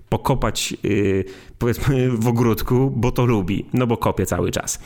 pokopać 0.09 0.75
yy, 0.83 1.25
powiedzmy 1.59 2.11
w 2.11 2.29
ogródku, 2.29 2.93
bo 2.97 3.13
to 3.13 3.27
lubi, 3.27 3.67
no 3.73 3.87
bo 3.87 3.97
kopie 3.97 4.27
cały 4.27 4.51
czas 4.51 4.79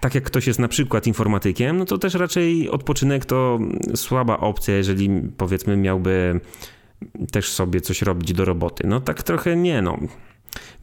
tak 0.00 0.14
jak 0.14 0.24
ktoś 0.24 0.46
jest 0.46 0.58
na 0.58 0.68
przykład 0.68 1.06
informatykiem, 1.06 1.78
no 1.78 1.84
to 1.84 1.98
też 1.98 2.14
raczej 2.14 2.70
odpoczynek 2.70 3.24
to 3.24 3.58
słaba 3.94 4.38
opcja, 4.38 4.76
jeżeli 4.76 5.10
powiedzmy 5.36 5.76
miałby 5.76 6.40
też 7.32 7.52
sobie 7.52 7.80
coś 7.80 8.02
robić 8.02 8.32
do 8.32 8.44
roboty. 8.44 8.86
No 8.86 9.00
tak 9.00 9.22
trochę 9.22 9.56
nie, 9.56 9.82
no. 9.82 9.98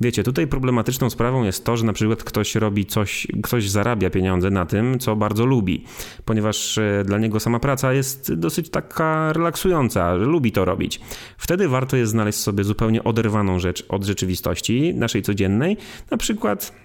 Wiecie, 0.01 0.23
tutaj 0.23 0.47
problematyczną 0.47 1.09
sprawą 1.09 1.43
jest 1.43 1.65
to, 1.65 1.77
że 1.77 1.85
na 1.85 1.93
przykład 1.93 2.23
ktoś 2.23 2.55
robi 2.55 2.85
coś, 2.85 3.27
ktoś 3.43 3.69
zarabia 3.69 4.09
pieniądze 4.09 4.49
na 4.49 4.65
tym, 4.65 4.99
co 4.99 5.15
bardzo 5.15 5.45
lubi, 5.45 5.83
ponieważ 6.25 6.77
e, 6.77 7.03
dla 7.05 7.17
niego 7.17 7.39
sama 7.39 7.59
praca 7.59 7.93
jest 7.93 8.33
dosyć 8.33 8.69
taka 8.69 9.33
relaksująca, 9.33 10.19
że 10.19 10.25
lubi 10.25 10.51
to 10.51 10.65
robić. 10.65 11.01
Wtedy 11.37 11.67
warto 11.67 11.97
jest 11.97 12.11
znaleźć 12.11 12.39
sobie 12.39 12.63
zupełnie 12.63 13.03
oderwaną 13.03 13.59
rzecz 13.59 13.85
od 13.89 14.03
rzeczywistości 14.03 14.93
naszej 14.95 15.21
codziennej, 15.21 15.77
na 16.11 16.17
przykład 16.17 16.84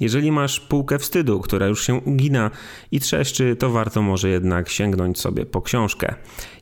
jeżeli 0.00 0.32
masz 0.32 0.60
półkę 0.60 0.98
wstydu, 0.98 1.40
która 1.40 1.66
już 1.66 1.86
się 1.86 1.94
ugina 1.94 2.50
i 2.92 3.00
trzeszczy, 3.00 3.56
to 3.56 3.70
warto 3.70 4.02
może 4.02 4.28
jednak 4.28 4.68
sięgnąć 4.68 5.20
sobie 5.20 5.46
po 5.46 5.62
książkę. 5.62 6.14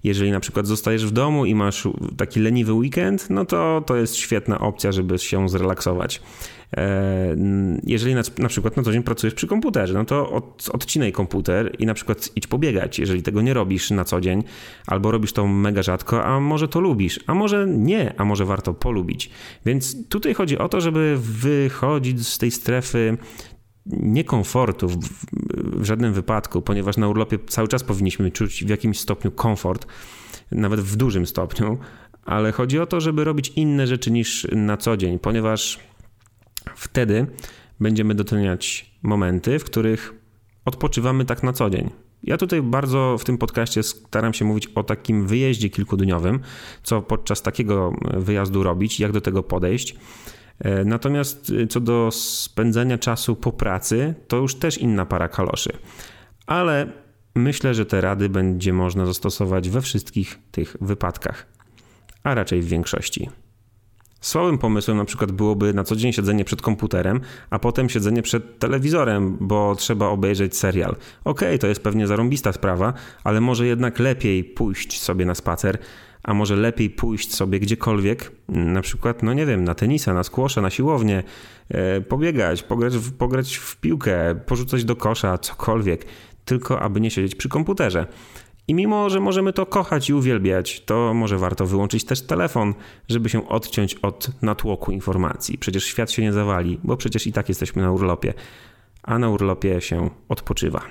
Jeżeli 0.05 0.31
na 0.31 0.40
przykład 0.40 0.66
zostajesz 0.66 1.07
w 1.07 1.11
domu 1.11 1.47
i 1.47 1.55
masz 1.55 1.88
taki 2.16 2.40
leniwy 2.40 2.73
weekend, 2.73 3.31
no 3.31 3.45
to 3.45 3.83
to 3.87 3.97
jest 3.97 4.16
świetna 4.16 4.59
opcja, 4.59 4.93
żeby 4.93 5.19
się 5.19 5.49
zrelaksować. 5.49 6.23
E, 6.76 7.37
jeżeli 7.85 8.14
na, 8.14 8.23
na 8.38 8.49
przykład 8.49 8.76
na 8.76 8.82
co 8.82 8.92
dzień 8.92 9.02
pracujesz 9.02 9.35
przy 9.35 9.46
komputerze, 9.46 9.94
no 9.94 10.04
to 10.04 10.30
od, 10.30 10.68
odcinaj 10.73 11.12
komputer 11.12 11.76
i 11.78 11.87
na 11.87 11.94
przykład 11.94 12.30
idź 12.37 12.46
pobiegać, 12.46 12.99
jeżeli 12.99 13.23
tego 13.23 13.42
nie 13.42 13.54
robisz 13.54 13.90
na 13.90 14.04
co 14.04 14.20
dzień, 14.20 14.44
albo 14.87 15.11
robisz 15.11 15.32
to 15.32 15.46
mega 15.46 15.82
rzadko, 15.82 16.25
a 16.25 16.40
może 16.40 16.68
to 16.68 16.80
lubisz, 16.80 17.20
a 17.26 17.35
może 17.35 17.66
nie, 17.68 18.20
a 18.20 18.25
może 18.25 18.44
warto 18.44 18.75
polubić. 18.75 19.30
Więc 19.66 20.08
tutaj 20.08 20.35
chodzi 20.35 20.58
o 20.58 20.68
to, 20.68 20.80
żeby 20.80 21.16
wychodzić 21.20 22.28
z 22.28 22.38
tej 22.38 22.50
strefy 22.50 23.18
niekomfortu 23.87 24.88
w, 24.88 24.99
w 25.80 25.85
żadnym 25.85 26.12
wypadku, 26.12 26.62
ponieważ 26.62 26.96
na 26.96 27.08
urlopie 27.08 27.38
cały 27.46 27.68
czas 27.68 27.84
powinniśmy 27.84 28.30
czuć 28.30 28.64
w 28.64 28.69
jakimś 28.69 29.00
stopniu 29.00 29.30
komfort, 29.30 29.86
nawet 30.52 30.80
w 30.80 30.97
dużym 30.97 31.26
stopniu, 31.26 31.78
ale 32.25 32.52
chodzi 32.52 32.78
o 32.78 32.86
to, 32.86 33.00
żeby 33.00 33.25
robić 33.25 33.52
inne 33.56 33.86
rzeczy 33.86 34.10
niż 34.10 34.47
na 34.52 34.76
co 34.76 34.97
dzień, 34.97 35.19
ponieważ 35.19 35.80
Wtedy 36.76 37.26
będziemy 37.80 38.15
doceniać 38.15 38.91
momenty, 39.02 39.58
w 39.58 39.65
których 39.65 40.15
odpoczywamy 40.65 41.25
tak 41.25 41.43
na 41.43 41.52
co 41.52 41.71
dzień. 41.71 41.91
Ja 42.23 42.36
tutaj 42.36 42.62
bardzo 42.62 43.17
w 43.19 43.25
tym 43.25 43.39
podcaście 43.39 43.82
staram 43.82 44.34
się 44.34 44.45
mówić 44.45 44.67
o 44.67 44.82
takim 44.82 45.26
wyjeździe 45.26 45.71
kilkudniowym, 45.71 46.41
co 46.82 47.02
podczas 47.02 47.43
takiego 47.43 47.93
wyjazdu 48.17 48.62
robić, 48.62 49.00
jak 49.00 49.12
do 49.12 49.21
tego 49.21 49.43
podejść. 49.43 49.97
E, 50.58 50.84
natomiast 50.84 51.52
e, 51.62 51.67
co 51.67 51.80
do 51.80 52.08
spędzania 52.12 52.99
czasu 52.99 53.36
po 53.36 53.52
pracy, 53.52 54.15
to 54.28 54.36
już 54.36 54.54
też 54.54 54.78
inna 54.78 55.06
para 55.06 55.28
kaloszy. 55.28 55.73
Ale 56.47 56.93
myślę, 57.34 57.75
że 57.75 57.86
te 57.86 58.00
rady 58.00 58.28
będzie 58.28 58.73
można 58.73 59.06
zastosować 59.06 59.71
we 59.71 59.80
wszystkich 59.80 60.39
tych 60.50 60.76
wypadkach, 60.80 61.47
a 62.23 62.34
raczej 62.34 62.62
w 62.62 62.69
większości. 62.69 63.30
Słabym 64.26 64.58
pomysłem 64.58 64.97
na 64.97 65.04
przykład 65.04 65.32
byłoby 65.32 65.75
na 65.75 65.84
co 65.84 65.97
dzień 65.97 66.12
siedzenie 66.12 66.45
przed 66.45 66.62
komputerem, 66.62 67.21
a 67.50 67.58
potem 67.58 67.89
siedzenie 67.89 68.23
przed 68.23 68.58
telewizorem, 68.58 69.36
bo 69.41 69.75
trzeba 69.75 70.08
obejrzeć 70.08 70.56
serial. 70.56 70.91
Okej, 71.25 71.49
okay, 71.49 71.58
to 71.58 71.67
jest 71.67 71.82
pewnie 71.82 72.06
zarąbista 72.06 72.52
sprawa, 72.52 72.93
ale 73.25 73.41
może 73.41 73.67
jednak 73.67 73.99
lepiej 73.99 74.45
pójść 74.45 75.02
sobie 75.02 75.25
na 75.25 75.34
spacer, 75.34 75.78
a 76.23 76.34
może 76.34 76.56
lepiej 76.56 76.91
pójść 76.91 77.34
sobie 77.34 77.60
gdziekolwiek, 77.60 78.32
na 78.49 78.82
przykład, 78.82 79.23
no 79.23 79.32
nie 79.32 79.47
wiem, 79.47 79.65
na 79.65 79.75
tenisa, 79.75 80.15
na 80.15 80.23
skłosze, 80.23 80.60
na 80.60 80.71
siłownię, 80.71 81.23
e, 81.69 82.00
pobiegać, 82.00 82.62
pograć 82.62 82.97
w, 82.97 83.12
pograć 83.12 83.56
w 83.56 83.76
piłkę, 83.76 84.34
porzucać 84.47 84.84
do 84.84 84.97
kosza, 84.97 85.39
cokolwiek, 85.39 86.06
tylko 86.45 86.80
aby 86.80 87.00
nie 87.00 87.10
siedzieć 87.10 87.34
przy 87.34 87.49
komputerze. 87.49 88.06
I 88.69 88.75
mimo, 88.75 89.11
że 89.11 89.21
możemy 89.21 89.52
to 89.52 89.67
kochać 89.67 90.09
i 90.09 90.15
uwielbiać, 90.15 90.81
to 90.81 91.15
może 91.15 91.39
warto 91.39 91.67
wyłączyć 91.67 92.05
też 92.05 92.23
telefon, 92.23 92.75
żeby 93.09 93.29
się 93.29 93.49
odciąć 93.49 93.95
od 93.95 94.43
natłoku 94.43 94.93
informacji. 94.93 95.59
Przecież 95.59 95.85
świat 95.85 96.11
się 96.11 96.23
nie 96.23 96.33
zawali, 96.33 96.81
bo 96.85 96.97
przecież 96.97 97.26
i 97.26 97.33
tak 97.33 97.49
jesteśmy 97.49 97.83
na 97.83 97.93
urlopie, 97.93 98.35
a 99.02 99.19
na 99.19 99.29
urlopie 99.29 99.81
się 99.81 100.11
odpoczywa. 100.29 100.83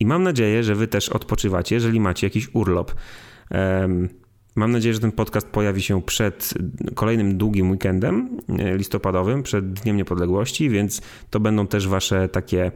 I 0.00 0.06
mam 0.06 0.22
nadzieję, 0.22 0.62
że 0.62 0.74
Wy 0.74 0.86
też 0.86 1.08
odpoczywacie, 1.08 1.74
jeżeli 1.74 2.00
macie 2.00 2.26
jakiś 2.26 2.54
urlop. 2.54 2.94
Mam 4.56 4.72
nadzieję, 4.72 4.94
że 4.94 5.00
ten 5.00 5.12
podcast 5.12 5.46
pojawi 5.46 5.82
się 5.82 6.02
przed 6.02 6.54
kolejnym 6.94 7.38
długim 7.38 7.70
weekendem 7.70 8.38
e, 8.58 8.76
listopadowym, 8.76 9.42
przed 9.42 9.72
Dniem 9.72 9.96
Niepodległości, 9.96 10.70
więc 10.70 11.02
to 11.30 11.40
będą 11.40 11.66
też 11.66 11.88
Wasze 11.88 12.28
takie 12.28 12.72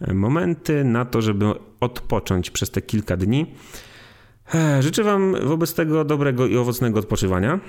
momenty 0.00 0.84
na 0.84 1.04
to, 1.04 1.22
żeby 1.22 1.44
odpocząć 1.80 2.50
przez 2.50 2.70
te 2.70 2.82
kilka 2.82 3.16
dni. 3.16 3.46
Życzę 4.80 5.04
Wam 5.04 5.36
wobec 5.44 5.74
tego 5.74 6.04
dobrego 6.04 6.46
i 6.46 6.56
owocnego 6.56 6.98
odpoczywania. 6.98 7.60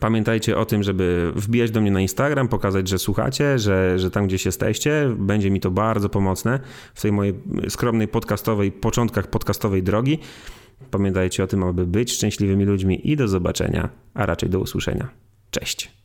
Pamiętajcie 0.00 0.58
o 0.58 0.64
tym, 0.64 0.82
żeby 0.82 1.32
wbijać 1.34 1.70
do 1.70 1.80
mnie 1.80 1.90
na 1.90 2.00
Instagram, 2.00 2.48
pokazać, 2.48 2.88
że 2.88 2.98
słuchacie, 2.98 3.58
że, 3.58 3.98
że 3.98 4.10
tam 4.10 4.26
gdzieś 4.26 4.46
jesteście. 4.46 5.14
Będzie 5.18 5.50
mi 5.50 5.60
to 5.60 5.70
bardzo 5.70 6.08
pomocne 6.08 6.60
w 6.94 7.02
tej 7.02 7.12
mojej 7.12 7.34
skromnej 7.68 8.08
podcastowej, 8.08 8.72
początkach 8.72 9.26
podcastowej 9.26 9.82
drogi. 9.82 10.18
Pamiętajcie 10.90 11.44
o 11.44 11.46
tym, 11.46 11.62
aby 11.62 11.86
być 11.86 12.12
szczęśliwymi 12.12 12.64
ludźmi 12.64 13.10
i 13.10 13.16
do 13.16 13.28
zobaczenia, 13.28 13.88
a 14.14 14.26
raczej 14.26 14.50
do 14.50 14.60
usłyszenia. 14.60 15.08
Cześć. 15.50 15.95